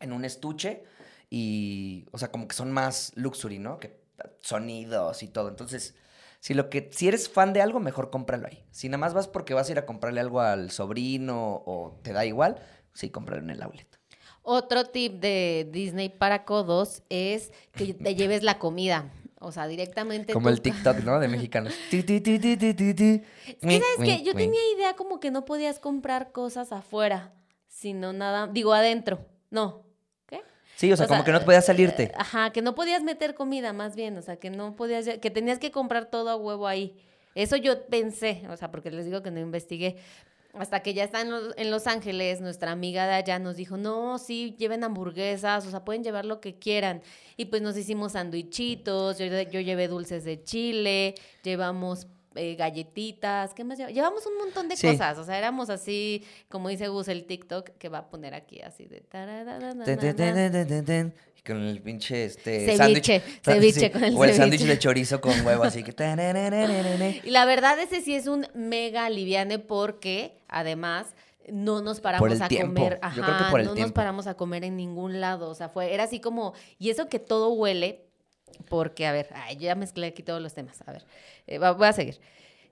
[0.00, 0.84] en un estuche
[1.30, 3.78] y, o sea, como que son más luxury, ¿no?
[3.78, 3.98] Que
[4.40, 5.48] sonidos y todo.
[5.48, 5.94] Entonces,
[6.40, 8.66] si lo que, si eres fan de algo, mejor cómpralo ahí.
[8.70, 12.12] Si nada más vas porque vas a ir a comprarle algo al sobrino o te
[12.12, 12.60] da igual,
[12.92, 13.95] sí, cómpralo en el outlet.
[14.48, 19.10] Otro tip de Disney para codos es que te lleves la comida.
[19.40, 20.32] O sea, directamente.
[20.32, 21.18] Como tú- el TikTok, ¿no?
[21.18, 21.74] De mexicanos.
[21.90, 23.22] Ti, ti, ti, ti, ti, ti, ti.
[23.46, 23.84] Es que, ¿sabes
[24.18, 24.22] qué?
[24.22, 27.32] Yo tenía idea como que no podías comprar cosas afuera,
[27.66, 28.46] sino nada.
[28.46, 29.26] Digo, adentro.
[29.50, 29.82] No.
[30.26, 30.42] ¿Qué?
[30.76, 32.04] Sí, o sea, o como sea, que no podías salirte.
[32.04, 34.16] Eh, Ajá, que no podías meter comida, más bien.
[34.16, 35.06] O sea, que no podías.
[35.20, 36.96] Que tenías que comprar todo a huevo ahí.
[37.34, 39.96] Eso yo pensé, o sea, porque les digo que no investigué.
[40.58, 43.76] Hasta que ya está en Los, en Los Ángeles, nuestra amiga de allá nos dijo,
[43.76, 47.02] no, sí, lleven hamburguesas, o sea, pueden llevar lo que quieran.
[47.36, 53.64] Y pues nos hicimos sandwichitos, yo, yo llevé dulces de chile, llevamos eh, galletitas, ¿qué
[53.64, 53.94] más llevamos?
[53.94, 54.86] Llevamos un montón de Sí.
[54.88, 58.60] cosas, o sea, éramos así, como dice Gus el TikTok, que va a poner aquí
[58.60, 59.02] así de...
[61.46, 63.42] con el pinche este Ceviche, sándwich.
[63.42, 65.92] ceviche con el O el sándwich de chorizo con huevo, así que.
[67.24, 71.06] Y la verdad ese sí es un mega aliviane porque además
[71.50, 72.74] no nos paramos el a tiempo.
[72.82, 75.48] comer, Yo ajá, creo que por el no nos paramos a comer en ningún lado,
[75.48, 78.02] o sea, fue era así como y eso que todo huele
[78.68, 81.04] porque a ver, ay, yo ya mezclé aquí todos los temas, a ver,
[81.46, 82.18] eh, va- voy a seguir.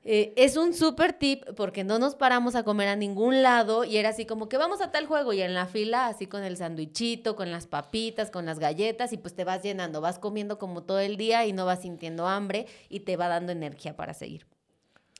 [0.07, 3.97] Eh, es un súper tip porque no nos paramos a comer a ningún lado y
[3.97, 6.59] era así como que vamos a tal juego y en la fila así con el
[6.59, 10.83] sandwichito, con las papitas, con las galletas y pues te vas llenando, vas comiendo como
[10.83, 14.47] todo el día y no vas sintiendo hambre y te va dando energía para seguir.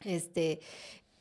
[0.05, 0.61] Este,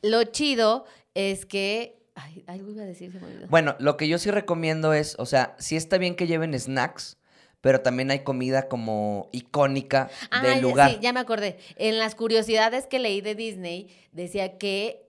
[0.02, 2.02] lo chido es que,
[2.46, 3.48] algo iba a decir, me olvidó.
[3.48, 7.16] Bueno, lo que yo sí recomiendo es, o sea, sí está bien que lleven snacks,
[7.64, 10.90] pero también hay comida como icónica Ah, del ya- lugar.
[10.90, 11.56] Sí, ya me acordé.
[11.76, 15.06] En las curiosidades que leí de Disney, decía que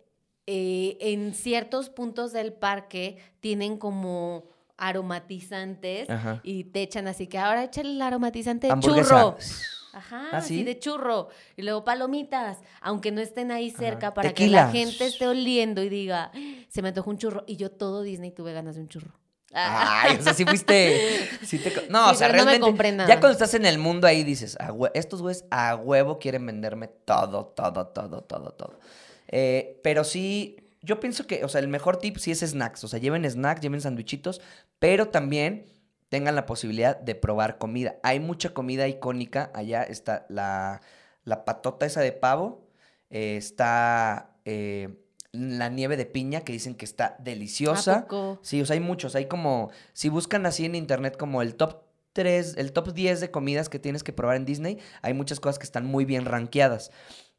[0.48, 4.46] eh, en ciertos puntos del parque tienen como
[4.78, 6.40] aromatizantes Ajá.
[6.44, 9.38] y te echan así que ahora échale el aromatizante de churro.
[9.94, 10.64] Ajá, ¿Ah, así sí?
[10.64, 11.30] de churro.
[11.56, 14.70] Y luego palomitas, aunque no estén ahí cerca, para Tequila.
[14.72, 16.32] que la gente esté oliendo y diga,
[16.70, 17.44] se me antojó un churro.
[17.48, 19.12] Y yo todo Disney tuve ganas de un churro.
[19.56, 21.30] Ay, o sea, sí fuiste.
[21.44, 22.92] sí te no, Sí, o sea, pero no me realmente.
[22.92, 23.08] nada.
[23.10, 26.46] Ya cuando estás en el mundo ahí dices, "A hue- estos güeyes a huevo quieren
[26.46, 28.80] venderme todo, todo, todo, todo, todo.
[29.28, 32.84] Eh, pero sí, yo pienso que, o sea, el mejor tip sí es snacks.
[32.84, 34.42] O sea, lleven snacks, lleven sandwichitos,
[34.80, 35.66] pero también
[36.10, 37.96] tengan la posibilidad de probar comida.
[38.04, 39.52] Hay mucha comida icónica.
[39.56, 40.82] Allá está la,
[41.24, 42.68] la patota esa de pavo.
[43.10, 44.90] eh, está eh,
[45.36, 47.96] la nieve de piña que dicen que está deliciosa.
[47.96, 48.40] ¿A poco?
[48.42, 49.16] Sí, o sea, hay muchos.
[49.16, 53.32] Hay como, si buscan así en internet como el top 3, el top 10 de
[53.32, 56.92] comidas que tienes que probar en Disney, hay muchas cosas que están muy bien rankeadas.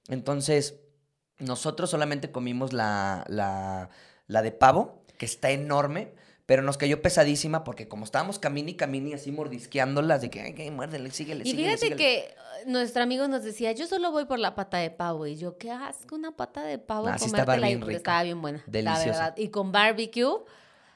[0.08, 0.76] Entonces,
[1.38, 3.90] nosotros solamente comimos la, la,
[4.26, 6.12] la de pavo, que está enorme,
[6.46, 10.54] pero nos cayó pesadísima porque como estábamos camini y camini así mordisqueándolas, de que, ay,
[10.54, 11.96] que muérdele, síguele, Y síguele, fíjate síguele".
[11.96, 12.34] que eh,
[12.66, 15.26] nuestro amigo nos decía, yo solo voy por la pata de pavo.
[15.26, 17.08] Y yo, qué asco una pata de pavo.
[17.08, 17.96] Ah, sí estaba comértela ahí", bien rica.
[17.98, 19.06] Estaba bien buena, Deliciosa.
[19.06, 19.34] la verdad.
[19.36, 20.44] Y con barbecue.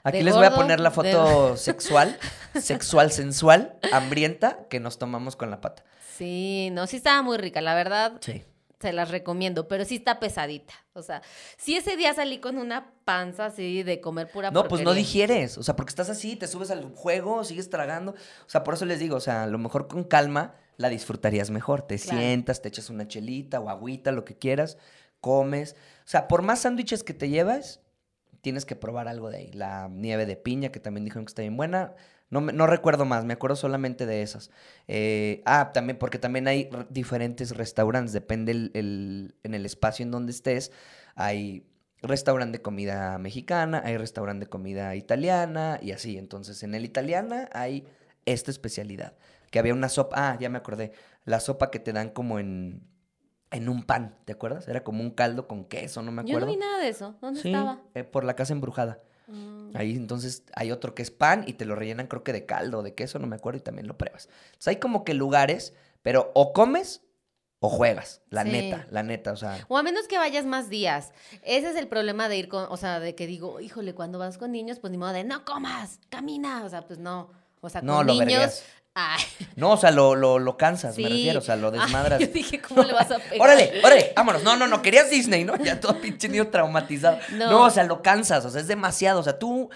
[0.02, 2.16] Aquí les voy a poner la de- foto sexual,
[2.58, 5.84] sexual, sensual, hambrienta, que nos tomamos con la pata.
[6.16, 8.12] Sí, no, sí estaba muy rica, la verdad.
[8.20, 8.42] Sí.
[8.80, 10.72] Se las recomiendo, pero sí está pesadita.
[10.94, 11.20] O sea,
[11.58, 15.58] si ese día salí con una panza así de comer pura No, pues no digieres.
[15.58, 18.12] O sea, porque estás así, te subes al juego, sigues tragando.
[18.12, 21.50] O sea, por eso les digo, o sea, a lo mejor con calma la disfrutarías
[21.50, 21.82] mejor.
[21.82, 22.18] Te Claro.
[22.18, 24.78] sientas, te echas una chelita o agüita, lo que quieras,
[25.20, 25.76] comes.
[26.06, 27.80] O sea, por más sándwiches que te llevas,
[28.40, 29.50] tienes que probar algo de ahí.
[29.52, 31.94] La nieve de piña, que también dijeron que está bien buena.
[32.30, 34.50] No, me- no recuerdo más, me acuerdo solamente de esas.
[34.88, 40.10] Eh, ah, también, porque también hay diferentes restaurantes, depende el, el- en el espacio en
[40.12, 40.70] donde estés.
[41.16, 41.66] Hay
[42.02, 46.16] restaurante de comida mexicana, hay restaurante de comida italiana y así.
[46.18, 47.84] Entonces, en el italiana hay
[48.26, 49.14] esta especialidad.
[49.50, 50.92] Que había una sopa, ah, ya me acordé,
[51.24, 52.82] la sopa que te dan como en,
[53.50, 54.68] en un pan, ¿te acuerdas?
[54.68, 56.46] Era como un caldo con queso, no me Yo acuerdo.
[56.46, 57.16] no vi nada de eso.
[57.20, 57.80] ¿Dónde Sí, estaba?
[57.94, 59.00] eh, por la casa embrujada.
[59.30, 59.76] Mm.
[59.76, 62.78] Ahí entonces hay otro que es pan y te lo rellenan creo que de caldo
[62.78, 64.28] o de queso, no me acuerdo, y también lo pruebas.
[64.46, 67.02] Entonces hay como que lugares, pero o comes
[67.62, 68.50] o juegas, la Sí.
[68.52, 71.12] neta, la neta, o sea, O a menos que vayas más días.
[71.42, 74.38] Ese es el problema de ir con, o sea, de que digo, híjole, cuando vas
[74.38, 76.64] con niños, pues ni modo de, no comas, camina.
[76.64, 77.30] O sea, pues no.
[77.60, 78.62] O sea, con no lo niños.
[78.94, 79.22] Ay,
[79.56, 82.20] No, o sea, lo, lo, lo cansas, me refiero, o sea, lo Ay, desmadras.
[82.20, 83.40] yo dije, ¿cómo le vas a pegar?
[83.40, 84.42] Órale, órale, vámonos.
[84.42, 85.56] No, no, no, querías Disney, ¿no?
[85.56, 87.18] Ya todo pinche niño traumatizado.
[87.32, 87.50] No.
[87.50, 87.62] No.
[87.66, 89.20] o sea, lo cansas, o sea, es demasiado.
[89.20, 89.70] O sea, tú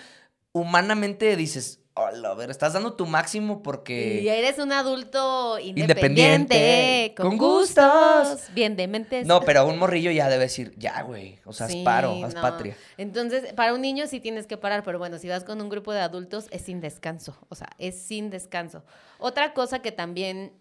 [0.52, 4.20] humanamente dices, hola, a ver, estás dando tu máximo porque...
[4.22, 8.54] Y eres un adulto Independiente, independiente, con, con gustos, gustos.
[8.54, 9.26] bien dementes.
[9.26, 12.40] No, pero un morrillo ya debe decir, ya, güey, o sea, Sí, paro, haz no.
[12.40, 12.76] patria.
[12.98, 15.92] Entonces, para un niño sí tienes que parar, pero bueno, si vas con un grupo
[15.92, 18.82] de adultos es sin descanso, o sea, es sin descanso.
[19.18, 20.52] Otra cosa que también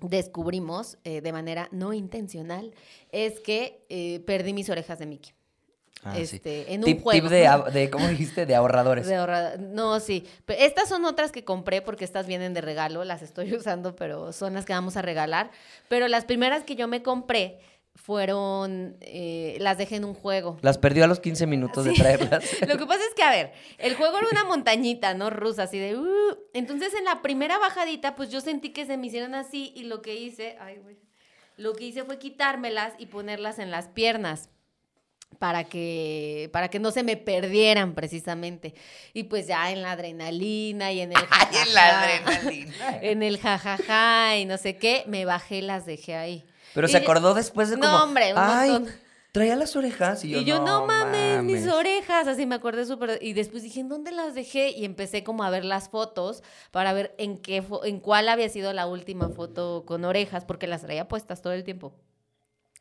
[0.00, 2.74] descubrimos eh, de manera no intencional
[3.12, 5.32] es que eh, perdí mis orejas de Mickey.
[6.04, 6.22] Ah, sí.
[6.22, 7.28] este, en un Tip, tip juego.
[7.28, 8.44] de, ah- de, ¿cómo dijiste?
[8.46, 9.06] De ahorradores.
[9.06, 10.26] De ahorrada- No, sí.
[10.46, 13.04] Pero estas son otras que compré porque estas vienen de regalo.
[13.04, 15.50] Las estoy usando, pero son las que vamos a regalar.
[15.88, 17.60] Pero las primeras que yo me compré
[17.94, 18.96] fueron.
[19.00, 20.58] eh, las dejé en un juego.
[20.62, 22.00] Las perdió a los 15 minutos de Sí.
[22.00, 22.42] traerlas.
[22.68, 25.30] Lo que pasa es que, a ver, el juego era una montañita, ¿no?
[25.30, 25.96] Rusa, así de.
[25.96, 26.36] "Uh".
[26.54, 30.02] Entonces, en la primera bajadita, pues yo sentí que se me hicieron así y lo
[30.02, 30.56] que hice.
[30.60, 30.96] Ay, güey.
[31.58, 34.48] Lo que hice fue quitármelas y ponerlas en las piernas
[35.38, 38.74] para que, para que no se me perdieran precisamente.
[39.12, 42.02] Y pues ya en la adrenalina y en el Ay, en la jajaja,
[42.36, 42.98] adrenalina.
[43.02, 46.44] en el jajaja y no sé qué, me bajé y las dejé ahí.
[46.74, 48.94] Pero Y se yo- acordó después de No, como, hombre, un ay, montón.
[49.32, 50.24] traía las orejas.
[50.24, 51.74] Y yo, Y yo, no, mames, mis mames".
[51.74, 53.18] orejas, así me acordé súper.
[53.20, 54.70] Y después dije, ¿en dónde las dejé?
[54.70, 58.48] Y empecé como a ver las fotos para ver en qué, fo- en cuál había
[58.48, 61.92] sido la última foto con orejas, porque las traía puestas todo el tiempo.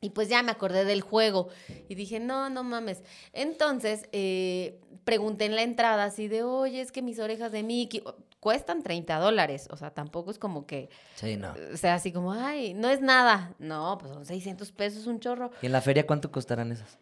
[0.04, 1.50] Y pues ya me acordé del juego
[1.88, 3.04] y dije, no, no mames.
[3.34, 8.04] Entonces, eh, pregunté en la entrada así de, oye, es que mis orejas de Mickey
[8.40, 9.68] cuestan 30 dólares.
[9.70, 11.54] O sea, tampoco es como que, Sí, no.
[11.72, 13.54] o sea, así como, ay, no es nada.
[13.60, 15.52] No, pues son 600 pesos, un chorro.
[15.62, 16.98] ¿Y en la feria cuánto costarán esas?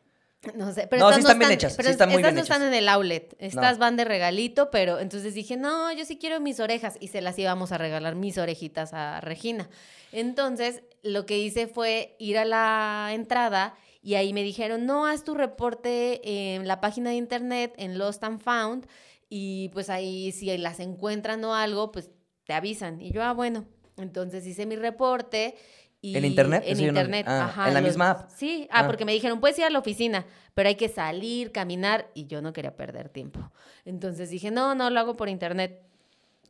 [0.56, 2.36] No sé, pero No, estas sí están bien hechas, pero sí están muy estas bien
[2.38, 3.80] no están en el outlet, estas No.
[3.80, 7.38] van de regalito, pero entonces dije, no, yo sí quiero mis orejas y se las
[7.40, 9.70] íbamos a regalar mis orejitas a Regina.
[10.14, 15.24] Entonces, lo que hice fue ir a la entrada y ahí me dijeron, no, haz
[15.24, 16.22] tu reporte
[16.56, 18.88] en la página de internet, en Lost and Found,
[19.30, 22.10] y pues ahí si las encuentran o algo, pues
[22.46, 23.02] te avisan.
[23.02, 23.66] Y yo, ah, bueno,
[23.98, 25.56] entonces hice mi reporte.
[26.02, 26.64] Y ¿En internet?
[26.66, 27.68] En no- internet, ah, ajá.
[27.68, 28.30] ¿en la los- misma app?
[28.32, 28.88] Sí, ah, Ah.
[28.88, 32.42] porque me dijeron, puedes ir a la oficina, pero hay que salir, caminar, y yo
[32.42, 33.52] no quería perder tiempo.
[33.84, 35.84] Entonces dije, no, no, lo hago por internet.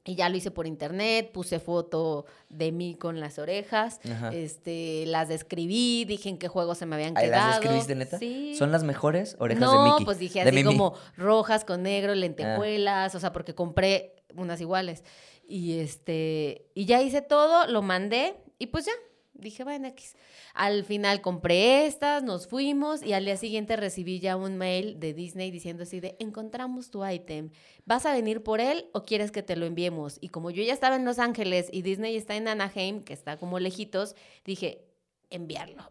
[0.05, 4.29] Y ya lo hice por internet, puse foto de mí con las orejas, Ajá.
[4.29, 7.47] este, las describí, dije en qué juegos se me habían ¿Ahí quedado.
[7.49, 8.17] las describiste, neta?
[8.17, 8.55] Sí.
[8.55, 10.05] Son las mejores orejas no, de Mickey.
[10.05, 15.03] pues dije así como rojas con negro, lentejuelas, o sea, porque compré unas iguales.
[15.47, 18.91] Y este, y ya hice todo, lo mandé y pues ya,
[19.39, 20.15] dije, bueno, X.
[20.53, 25.13] Al final compré estas, nos fuimos y al día siguiente recibí ya un mail de
[25.13, 27.51] Disney diciendo así de, encontramos tu ítem,
[27.85, 30.17] ¿vas a venir por él o quieres que te lo enviemos?
[30.21, 33.37] Y como yo ya estaba en Los Ángeles y Disney está en Anaheim, que está
[33.37, 34.85] como lejitos, dije,
[35.29, 35.89] enviarlo.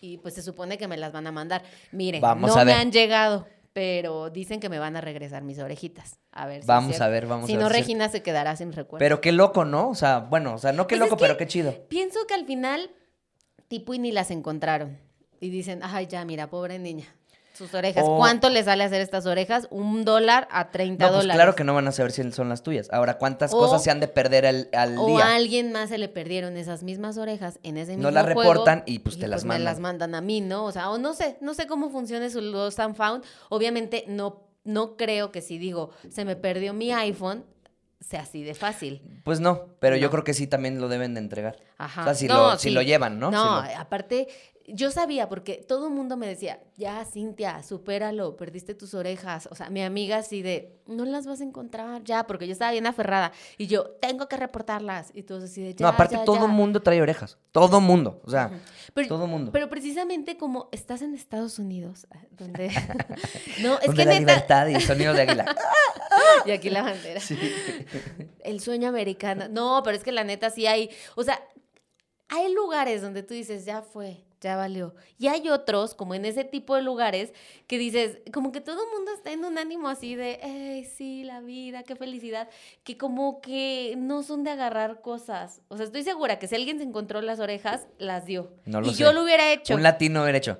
[0.00, 1.62] Y pues se supone que me las van a mandar.
[1.92, 5.58] Miren, Vamos no a me han llegado, pero dicen que me van a regresar mis
[5.58, 6.18] orejitas.
[6.30, 7.64] A ver si Vamos a ver, vamos Si a ver.
[7.64, 9.00] no, si es- Regina se quedará sin recuerdo.
[9.04, 9.90] Pero qué loco, ¿no?
[9.90, 11.74] O sea, bueno, o sea, no qué Pues es loco, pero qué chido.
[11.88, 12.90] Pienso que al final,
[13.68, 14.96] tipo y ni las encontraron.
[15.40, 17.04] Y dicen, ay, ya, mira, pobre niña.
[17.56, 18.04] Sus orejas.
[18.06, 19.68] O- ¿Cuánto le sale hacer estas orejas?
[19.70, 21.36] Un dólar a 30 No, pues dólares.
[21.36, 22.88] claro que no van a saber si son las tuyas.
[22.92, 25.24] Ahora, ¿cuántas O- cosas se han de perder al, al O día?
[25.24, 28.82] a alguien más se le perdieron esas mismas orejas en ese mismo No las reportan
[28.86, 29.64] y, pues, te las me mandan.
[29.64, 30.64] las mandan a mí, ¿no?
[30.64, 33.24] O sea, o no sé, no sé cómo funciona su Lost and Found.
[33.50, 37.44] Obviamente no, no creo que si digo, se me perdió mi iPhone,
[38.00, 39.00] sea así de fácil.
[39.24, 41.56] Pues no, pero yo creo que sí también lo deben de entregar.
[41.78, 42.02] Ajá.
[42.02, 43.30] O sea, si, No, lo, si lo llevan, ¿no?
[43.30, 44.28] No, Si lo- aparte,
[44.66, 49.46] yo sabía, porque todo el mundo me decía, ya, Cintia, supéralo, perdiste tus orejas.
[49.50, 52.72] O sea, mi amiga así de, no las vas a encontrar, ya, porque yo estaba
[52.72, 53.32] bien aferrada.
[53.58, 55.10] Y yo, tengo que reportarlas.
[55.12, 56.46] Y todos así de, ya, no, aparte ya, todo ya".
[56.46, 57.36] mundo trae orejas.
[57.52, 58.22] Todo mundo.
[58.24, 58.50] O sea,
[58.94, 59.52] Pero, todo mundo.
[59.52, 62.68] pero precisamente como estás en Estados Unidos, ah, donde...
[63.62, 64.20] no, es Donde que la neta...
[64.20, 65.56] libertad y sonidos de águila.
[66.46, 67.20] Y aquí la bandera.
[68.44, 69.48] El sueño americano.
[69.48, 71.40] No, pero es que la neta sí hay, o sea,
[72.28, 74.94] hay lugares donde tú dices, ya fue, ya valió.
[75.18, 77.32] Y hay otros, como en ese tipo de lugares,
[77.66, 81.24] que dices, como que todo el mundo está en un ánimo así de, ¡ay, sí,
[81.24, 82.48] la vida, qué felicidad!
[82.84, 85.62] Que como que no son de agarrar cosas.
[85.68, 88.52] O sea, estoy segura que si alguien se encontró las orejas, las dio.
[88.66, 89.02] No lo y sé.
[89.02, 89.74] yo lo hubiera hecho.
[89.74, 90.58] Un latino hubiera hecho.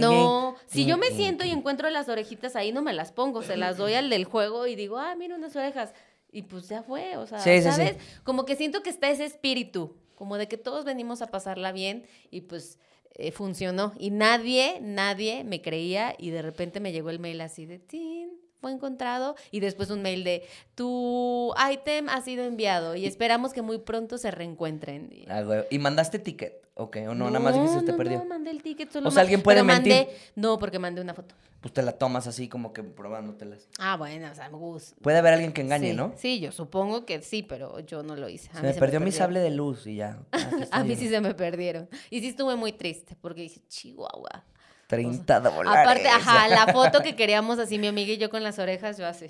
[0.00, 3.58] No, si yo me siento y encuentro las orejitas ahí, no me las pongo, se
[3.58, 5.92] las doy al del juego y digo, ah, mira unas orejas.
[6.32, 7.70] Y pues ya fue, o sea, Sí, sí, sí.
[7.70, 7.96] ¿sabes?
[8.24, 12.06] Como que siento que está ese espíritu, como de que todos venimos a pasarla bien
[12.30, 12.78] y pues
[13.14, 13.92] eh, funcionó.
[13.98, 18.30] Y nadie, nadie me creía y de repente me llegó el mail así de, tin,
[18.64, 20.42] fue encontrado y después un mail de,
[20.74, 25.10] tu ítem ha sido enviado y esperamos que muy pronto se reencuentren.
[25.12, 25.64] Y- Ah, güey.
[25.70, 26.64] ¿Y mandaste ticket?
[26.76, 28.18] Ok, o no, nada más dijiste se no, perdió.
[28.18, 28.90] No, mandé el ticket.
[28.90, 29.92] Solo O sea, ¿alguien puede mentir?
[29.92, 31.34] mandé- no, porque mandé una foto.
[31.60, 33.68] Pues te la tomas así como que probándotelas.
[33.78, 34.96] Ah, bueno, o sea, me gusta.
[35.02, 36.14] Puede haber alguien que engañe, sí, ¿no?
[36.16, 38.48] Sí, yo supongo que sí, pero yo no lo hice.
[38.52, 40.18] A Se mí me perdió mi sable de luz y ya.
[40.32, 40.38] Ah,
[40.72, 41.88] A mí sí se me perdieron.
[42.10, 44.44] Y sí estuve muy triste porque dije, Chihuahua.
[44.86, 45.80] 30 dólares.
[45.80, 49.06] Aparte, ajá, la foto que queríamos así, mi amiga y yo con las orejas, yo
[49.06, 49.26] así.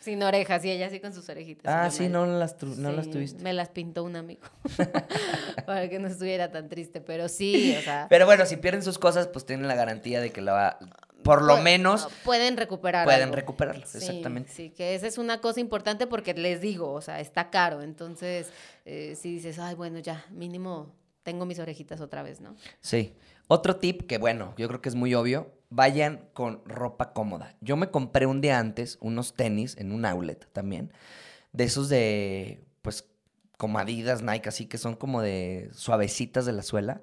[0.00, 1.70] Sin orejas y ella así con sus orejitas.
[1.74, 3.42] Ah, sí, no las, no tuviste.
[3.42, 4.40] Me las pintó un amigo.
[5.66, 7.00] Para que no estuviera tan triste.
[7.02, 8.06] Pero sí, o sea.
[8.08, 10.78] Pero bueno, si pierden sus cosas, pues tienen la garantía de que la va,
[11.22, 13.04] por lo pu- menos Pueden recuperar.
[13.04, 13.36] pueden algo.
[13.36, 13.86] recuperarlo.
[13.86, 14.50] Sí, Exactamente.
[14.50, 17.82] Sí, que esa es una cosa importante porque les digo, o sea, está caro.
[17.82, 18.50] Entonces,
[18.86, 22.56] eh, si dices, ay, bueno, ya, mínimo tengo mis orejitas otra vez, ¿no?
[22.80, 23.14] Sí.
[23.52, 27.56] Otro tip que, bueno, yo creo que es muy obvio, vayan con ropa cómoda.
[27.60, 30.92] Yo me compré un día antes unos tenis en un outlet también,
[31.50, 33.08] de esos de, pues,
[33.58, 37.02] como Adidas, Nike, así que son como de suavecitas de la suela.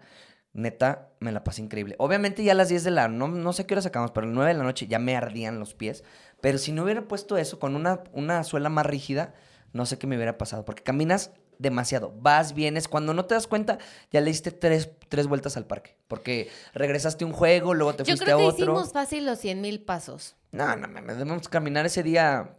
[0.53, 1.95] Neta, me la pasé increíble.
[1.99, 4.29] Obviamente ya a las 10 de la, no, no sé qué hora sacamos, pero a
[4.29, 6.05] las 9 de la noche ya me ardían los pies.
[6.39, 9.33] Pero si no hubiera puesto eso con una, una suela más rígida,
[9.73, 13.47] no sé qué me hubiera pasado, porque caminas demasiado, vas, vienes, cuando no te das
[13.47, 13.77] cuenta,
[14.11, 18.03] ya le diste tres, tres vueltas al parque, porque regresaste a un juego, luego te
[18.03, 18.63] Yo fuiste creo a otro.
[18.65, 20.35] hicimos fácil los 100 mil pasos.
[20.51, 22.55] No, no, me debemos caminar ese día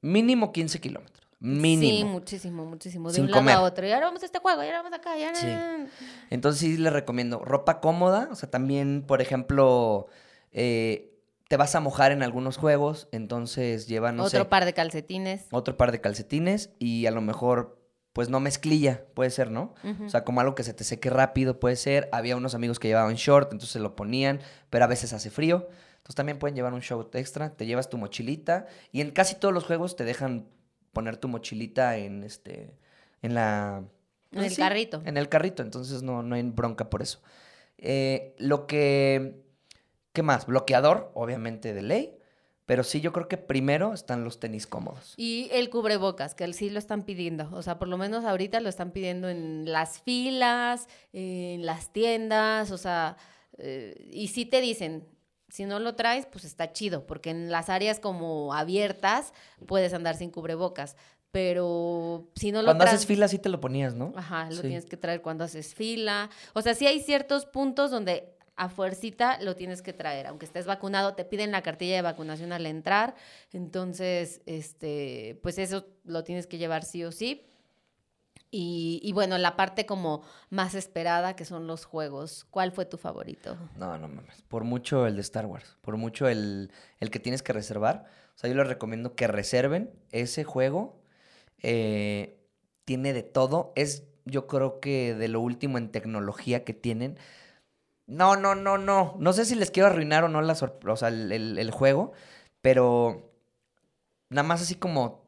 [0.00, 2.10] mínimo 15 kilómetros, Sí, mínimo.
[2.10, 3.08] muchísimo, muchísimo.
[3.10, 3.54] De Sin un lado comer.
[3.56, 3.86] a otro.
[3.86, 5.38] Y ahora vamos a este juego, y ahora vamos acá, y ahora...
[5.38, 5.46] Sí.
[6.30, 10.08] Entonces sí les recomiendo ropa cómoda, o sea, también, por ejemplo,
[10.52, 11.14] eh,
[11.48, 15.46] te vas a mojar en algunos juegos, entonces lleva, no Otro sé, par de calcetines.
[15.52, 17.77] otro par de calcetines y a lo mejor,
[18.12, 19.74] pues no mezclilla, puede ser, ¿no?
[20.04, 22.08] O sea, como algo que se te seque rápido, puede ser.
[22.12, 24.40] Había unos amigos que llevaban short, entonces se lo ponían,
[24.70, 25.68] pero a veces hace frío.
[25.98, 29.52] Entonces también pueden llevar un short extra, te llevas tu mochilita y en casi todos
[29.52, 30.48] los juegos te dejan
[30.92, 32.74] poner tu mochilita en este,
[33.22, 33.84] en la...
[34.32, 35.02] En el sí, carrito.
[35.04, 37.20] En el carrito, entonces no, no hay bronca por eso.
[37.76, 39.44] Eh, lo que...
[40.12, 40.46] ¿Qué más?
[40.46, 42.17] Bloqueador, obviamente de ley,
[42.68, 45.14] pero sí yo creo que primero están los tenis cómodos.
[45.16, 47.48] Y el cubrebocas, que sí lo están pidiendo.
[47.54, 52.70] O sea, por lo menos ahorita lo están pidiendo en las filas, en las tiendas,
[52.70, 53.16] o sea,
[53.56, 55.08] eh, y sí te dicen,
[55.48, 59.32] si no lo traes, pues está chido, porque en las áreas como abiertas
[59.64, 60.94] puedes andar sin cubrebocas.
[61.30, 64.12] Pero si no lo Cuando haces fila sí te lo ponías, ¿no?
[64.14, 64.60] Ajá, lo Sí.
[64.62, 66.28] tienes que traer cuando haces fila.
[66.52, 70.26] O sea, sí hay ciertos puntos donde a fuercita lo tienes que traer.
[70.26, 73.14] Aunque estés vacunado, te piden la cartilla de vacunación al entrar.
[73.52, 77.46] Entonces, este, pues eso lo tienes que llevar sí o sí.
[78.50, 82.46] Y, bueno, la parte como más esperada, que son los juegos.
[82.50, 83.58] ¿Cuál fue tu favorito?
[83.76, 84.42] No, no mames.
[84.48, 85.76] Por mucho el de Star Wars.
[85.82, 88.06] Por mucho el, el que tienes que reservar.
[88.34, 91.02] O sea, yo les recomiendo que reserven ese juego.
[91.62, 92.40] Eh,
[92.86, 93.72] tiene de todo.
[93.76, 97.18] Es, yo creo que de lo último en tecnología que tienen.
[98.08, 99.14] No, no, no, no.
[99.18, 102.12] No sé si les quiero arruinar o no la o sea, el, el- juego.
[102.62, 103.30] Pero
[104.30, 105.26] nada más así como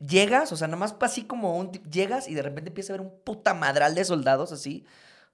[0.00, 3.06] llegas, o sea, nada más así como un llegas y de repente empieza a ver
[3.06, 4.86] un puta madral de soldados así.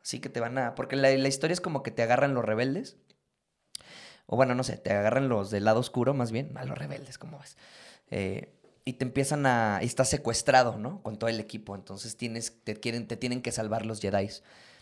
[0.03, 0.75] Así que te van a.
[0.77, 2.97] Porque la, historia es como que te agarran los rebeldes.
[4.27, 6.57] O bueno, no sé, te agarran los del lado oscuro, más bien.
[6.57, 7.57] A los rebeldes, ¿cómo ves?
[8.11, 8.53] Eh,
[8.85, 9.79] y te empiezan a.
[9.83, 11.03] Y estás secuestrado, ¿no?
[11.03, 11.75] Con todo el equipo.
[11.75, 14.29] Entonces tienes, te, quieren, te tienen que salvar los Jedi.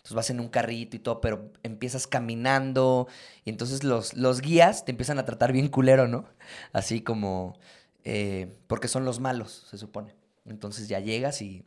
[0.05, 3.09] Entonces vas en un carrito y todo, pero empiezas caminando.
[3.47, 6.27] Y entonces los, los guías te empiezan a tratar bien culero, ¿no?
[6.75, 7.59] Así como.
[8.05, 10.15] eh, porque son los malos, se supone.
[10.45, 11.65] Entonces ya llegas y.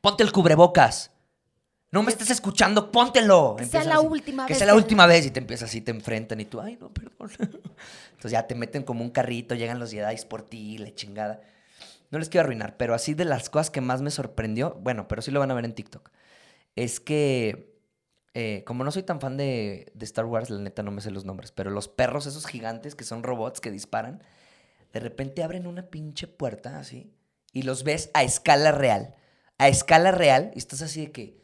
[0.00, 1.10] ¡Ponte el cubrebocas!
[1.90, 3.56] No me estás escuchando, póntelo.
[3.58, 5.68] Que sea la así, última Que vez sea la que- última vez y te empiezas
[5.68, 7.30] así, te enfrentan y tú, ay, no, perdón.
[8.10, 11.40] Entonces ya te meten como un carrito, llegan los Jedi por ti, la chingada.
[12.10, 15.22] No les quiero arruinar, pero así de las cosas que más me sorprendió, bueno, pero
[15.22, 16.08] sí lo van a ver en TikTok,
[16.76, 17.76] es que
[18.34, 21.10] eh, como no soy tan fan de, de Star Wars, la neta no me sé
[21.10, 24.22] los nombres, pero los perros esos gigantes que son robots que disparan,
[24.92, 27.12] de repente abren una pinche puerta así
[27.52, 29.14] y los ves a escala real.
[29.56, 31.40] A escala real y estás así de que,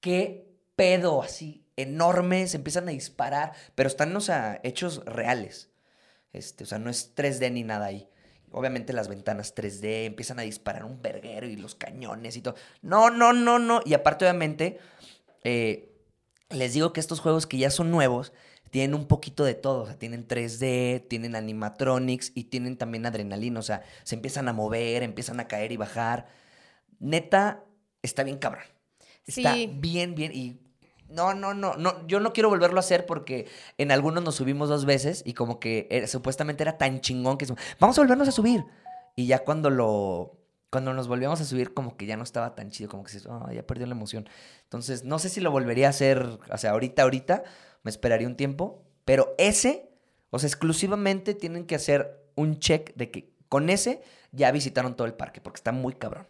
[0.00, 1.22] ¿qué pedo?
[1.22, 5.70] Así, enormes, empiezan a disparar, pero están, o sea, hechos reales.
[6.32, 8.08] Este, o sea, no es 3D ni nada ahí.
[8.58, 12.54] Obviamente las ventanas 3D empiezan a disparar un verguero y los cañones y todo.
[12.80, 13.82] No, no, no, no.
[13.84, 14.78] Y aparte, obviamente,
[15.44, 15.92] eh,
[16.48, 18.32] les digo que estos juegos que ya son nuevos
[18.70, 19.82] tienen un poquito de todo.
[19.82, 23.60] O sea, tienen 3D, tienen animatronics y tienen también adrenalina.
[23.60, 26.26] O sea, se empiezan a mover, empiezan a caer y bajar.
[26.98, 27.62] Neta,
[28.00, 28.64] está bien cabrón.
[29.26, 29.70] Está Sí.
[29.70, 30.32] bien, bien.
[30.34, 30.60] Y
[31.08, 32.06] no, no, no, no.
[32.06, 33.46] Yo no quiero volverlo a hacer porque
[33.78, 37.46] en algunos nos subimos dos veces y como que era- supuestamente era tan chingón que
[37.80, 38.64] vamos a volvernos a subir.
[39.14, 40.38] Y ya cuando lo.
[40.70, 43.26] Cuando nos volvíamos a subir, como que ya no estaba tan chido, como que se,
[43.30, 44.28] "Ah, ya perdió la emoción.
[44.64, 47.44] Entonces, no sé si lo volvería a hacer, o sea, ahorita, ahorita,
[47.84, 49.88] me esperaría un tiempo, pero ese,
[50.30, 54.02] o sea, exclusivamente tienen que hacer un check de que con ese
[54.32, 56.26] ya visitaron todo el parque, porque está muy cabrón.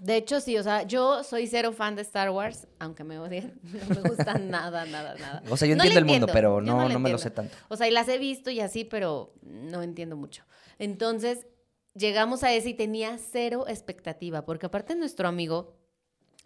[0.00, 3.60] De hecho, sí, o sea, yo soy cero fan de Star Wars, aunque me odien.
[3.88, 5.42] No me gusta nada, nada, nada.
[5.50, 7.54] O sea, yo No entiendo el mundo, pero no, le no me lo sé tanto.
[7.68, 10.44] O sea, y las he visto y así, pero no entiendo mucho.
[10.78, 11.46] Entonces,
[11.94, 15.76] llegamos a ese y tenía cero expectativa, porque aparte nuestro amigo,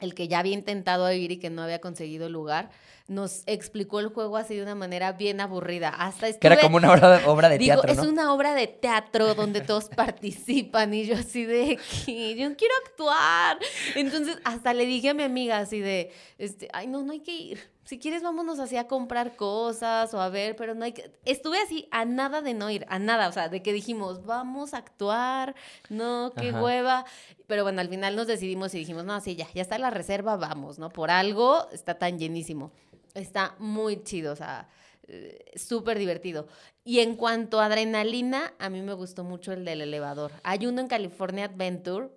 [0.00, 2.70] el que ya había intentado ir y que no había conseguido lugar,
[3.06, 5.90] nos explicó el juego así de una manera bien aburrida.
[5.90, 8.54] Hasta Que era estuve- como una obra de, obra de Digo, teatro, es una obra
[8.54, 13.58] de teatro donde todos participan y yo así de que yo quiero actuar.
[13.94, 17.32] Entonces, hasta le dije a mi amiga así de, este, ay, no, no hay que
[17.36, 17.74] ir.
[17.84, 21.12] Si quieres, vámonos así a comprar cosas o a ver, pero no hay que...
[21.26, 24.72] Estuve así a nada de no ir, a nada, o sea, de que dijimos, vamos
[24.72, 25.54] a actuar,
[25.90, 26.62] no, qué Ajá.
[26.62, 27.04] hueva.
[27.46, 30.38] Pero bueno, al final nos decidimos y dijimos, no, sí, ya, ya está la reserva,
[30.38, 30.88] vamos, ¿no?
[30.88, 32.72] Por algo está tan llenísimo.
[33.14, 34.68] Está muy chido, o sea,
[35.06, 36.48] eh, súper divertido.
[36.84, 40.32] Y en cuanto a adrenalina, a mí me gustó mucho el del elevador.
[40.42, 42.08] Hay uno en California Adventure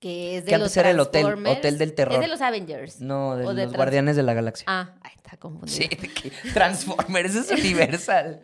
[0.00, 2.14] que es de Que los antes era el hotel- hotel del terror.
[2.14, 3.00] Es de los Avengers.
[3.00, 4.64] No, de O los de Guardianes de la Galaxia.
[4.68, 5.74] Ah, ahí está confundido.
[5.78, 8.42] Sí, de que Transformers es Universal.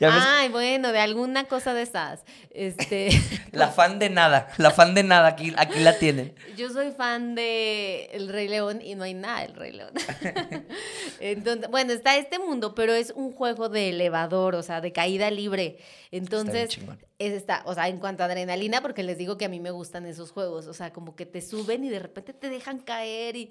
[0.00, 2.24] Ay, bueno, de alguna cosa de esas.
[2.50, 3.10] Este,
[3.52, 6.34] la fan de nada, la fan de nada, aquí, aquí la tienen.
[6.56, 9.92] yo soy fan de El Rey León y no hay nada del Rey León.
[11.20, 15.30] Entonces, bueno, está este mundo, pero es un juego de elevador, o sea, de caída
[15.30, 15.78] libre.
[16.10, 16.78] Entonces.
[17.18, 19.70] Es esta, o sea, en cuanto a adrenalina, porque les digo que a mí me
[19.70, 23.36] gustan esos juegos, o sea, como que te suben y de repente te dejan caer
[23.36, 23.48] y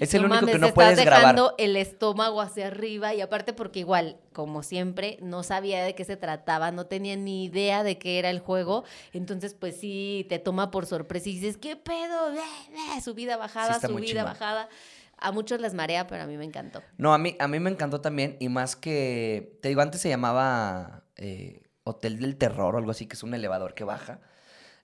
[0.00, 1.22] Es el único que mames, no te puedes estás grabar.
[1.22, 6.04] dejando el estómago hacia arriba y aparte porque igual, como siempre, no sabía de qué
[6.04, 10.40] se trataba, no tenía ni idea de qué era el juego, entonces pues sí te
[10.40, 12.32] toma por sorpresa y dices, ¿qué pedo?
[12.32, 12.40] Bleh,
[12.70, 14.68] bleh, Subida, bajada, subida, bajada.
[15.18, 16.82] A muchos les marea, pero a mí me encantó.
[16.98, 20.08] No, a mí, a mí me encantó también, y más que, te digo, antes se
[20.08, 24.20] llamaba eh, Hotel del Terror o algo así, que es un elevador que baja,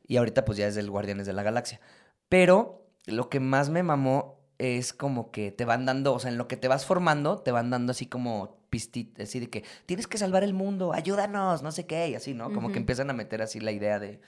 [0.06, 1.80] y ahorita pues ya es el Guardianes de la Galaxia.
[2.28, 6.38] Pero lo que más me mamó es como que te van dando, o sea, en
[6.38, 10.06] lo que te vas formando, te van dando así como pistitas, así de que tienes
[10.06, 12.52] que salvar el mundo, ayúdanos, no sé qué, y así, ¿no?
[12.52, 14.20] Como que empiezan a meter así la idea de,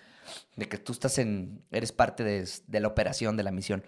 [0.56, 3.84] de que tú estás en, eres parte de, de la operación, de la misión.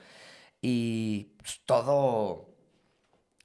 [0.60, 2.54] Y pues, todo,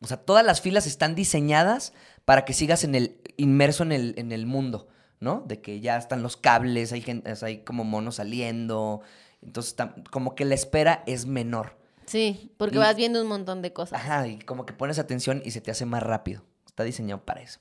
[0.02, 1.94] o sea, todas las filas están diseñadas
[2.26, 4.88] para que sigas en el, inmerso en el, en el mundo,
[5.20, 5.44] ¿no?
[5.48, 9.02] De que ya están los cables, hay, gente, hay como monos saliendo.
[9.42, 9.76] Entonces,
[10.12, 11.78] como que la espera es menor.
[12.06, 14.00] Sí, porque Y- vas viendo un montón de cosas.
[14.00, 16.44] Ajá, y como que pones atención y se te hace más rápido.
[16.66, 17.60] Está diseñado para eso.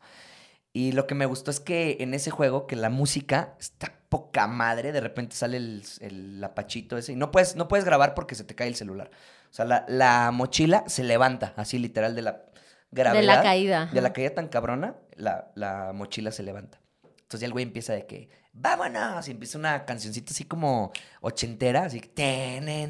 [0.73, 4.47] Y lo que me gustó es que en ese juego, que la música está poca
[4.47, 8.35] madre, de repente sale el, el apachito ese, y no puedes, no puedes grabar porque
[8.35, 9.11] se te cae el celular.
[9.51, 12.43] O sea, la, la mochila se levanta, así literal de la
[12.91, 13.21] gravedad.
[13.21, 13.87] de la caída.
[13.93, 16.79] De la caída tan cabrona, la, la mochila se levanta.
[17.29, 21.85] Entonces ya el güey empieza de que, vámonos, y empieza una cancioncita así como ochentera,
[21.85, 22.89] así tenen,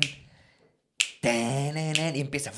[1.21, 2.53] tenen, y empieza,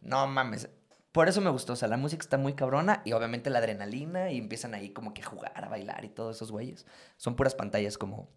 [0.00, 0.68] no mames.
[1.12, 4.32] Por eso me gustó, o sea, la música está muy cabrona y obviamente la adrenalina
[4.32, 6.86] y empiezan ahí como que a jugar, a bailar y todos esos güeyes.
[7.16, 8.28] Son puras pantallas como,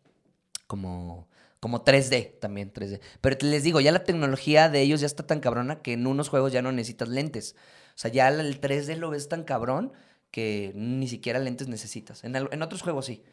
[0.67, 1.27] como,
[1.59, 3.01] como 3D también, 3D.
[3.19, 6.05] Pero te les digo, ya la tecnología de ellos ya está tan cabrona que en
[6.05, 7.55] unos juegos ya no necesitas lentes.
[7.95, 9.91] O sea, ya el 3D lo ves tan cabrón
[10.31, 12.23] que ni siquiera lentes necesitas.
[12.23, 13.23] En, en otros juegos sí.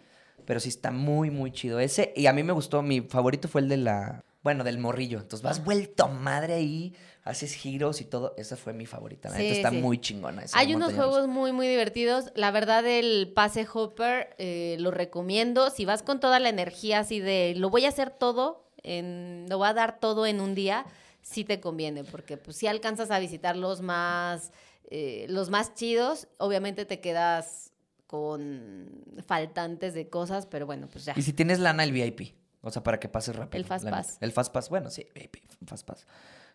[0.44, 2.12] Pero sí está muy, muy chido ese.
[2.14, 5.18] Y a mí me gustó, mi favorito fue el de la, Bueno, del morrillo.
[5.18, 6.94] Entonces vas vuelto madre ahí,
[7.24, 8.32] haces giros y todo.
[8.36, 9.28] Esa fue mi favorita.
[9.28, 9.78] La Sí, neta está sí.
[9.78, 10.42] muy chingona.
[10.44, 12.26] esa Hay unos juegos muy, muy divertidos.
[12.36, 15.70] La verdad, el pase Hopper eh, lo recomiendo.
[15.70, 19.58] Si vas con toda la energía así de lo voy a hacer todo, en, lo
[19.58, 20.86] voy a dar todo en un día,
[21.22, 24.52] sí te conviene, porque pues si alcanzas a visitar los más,
[24.90, 27.72] eh, los más chidos, obviamente te quedas
[28.06, 31.14] con faltantes de cosas, pero bueno, pues ya.
[31.16, 32.34] Y si tienes lana, el VIP.
[32.60, 33.58] O sea, para que pases rápido.
[33.58, 33.96] El Fast neta.
[33.98, 34.18] Pass.
[34.20, 36.06] El Fast Pass, bueno, sí, VIP, Fast Pass.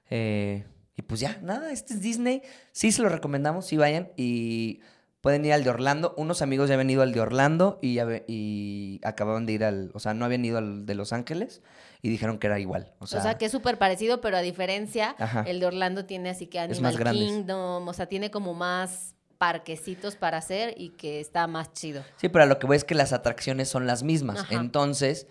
[0.10, 0.66] Eh,
[0.96, 2.42] y pues ya, nada, este es Disney.
[2.72, 4.12] Sí se lo recomendamos, sí vayan.
[4.18, 4.82] Y
[5.22, 6.14] pueden ir al de Orlando.
[6.18, 9.92] Unos amigos ya habían ido al de Orlando y, acababan de ir al...
[9.94, 11.62] O sea, no habían ido al de Los Ángeles
[12.02, 12.92] y dijeron que era igual.
[13.00, 15.44] O O sea, sea, que es súper parecido, pero a diferencia, Ajá.
[15.48, 16.98] el de Orlando tiene así que Animal.
[17.12, 22.04] Kingdom, o sea, tiene como más parquecitos para hacer y que está más chido.
[22.18, 24.42] Sí, pero a lo que voy es que las atracciones son las mismas.
[24.42, 24.56] Ajá.
[24.56, 25.28] Entonces,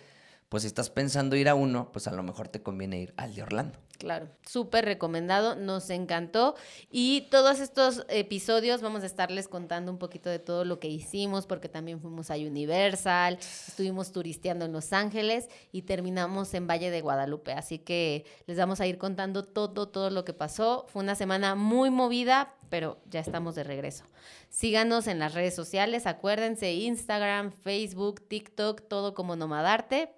[0.49, 3.35] pues si estás pensando ir a uno, pues a lo mejor te conviene ir al
[3.35, 3.79] de Orlando.
[4.01, 6.55] Claro, súper recomendado, nos encantó.
[6.91, 11.47] Y todos estos episodios vamos a estarles contando un poquito de todo lo que hicimos,
[11.47, 13.37] porque también fuimos a Universal,
[13.69, 17.53] estuvimos turisteando en Los Ángeles y terminamos en Valle de Guadalupe.
[17.53, 20.87] Así que les vamos a ir contando todo, todo lo que pasó.
[20.89, 24.05] Fue una semana muy movida, pero ya estamos de regreso.
[24.49, 30.15] Síganos en las redes sociales, acuérdense, Instagram, Facebook, TikTok, todo como Nomadarte.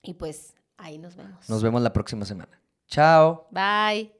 [0.00, 1.50] Y pues ahí nos vemos.
[1.50, 2.60] Nos vemos la próxima semana.
[2.90, 3.46] Chao.
[3.52, 4.10] Bye.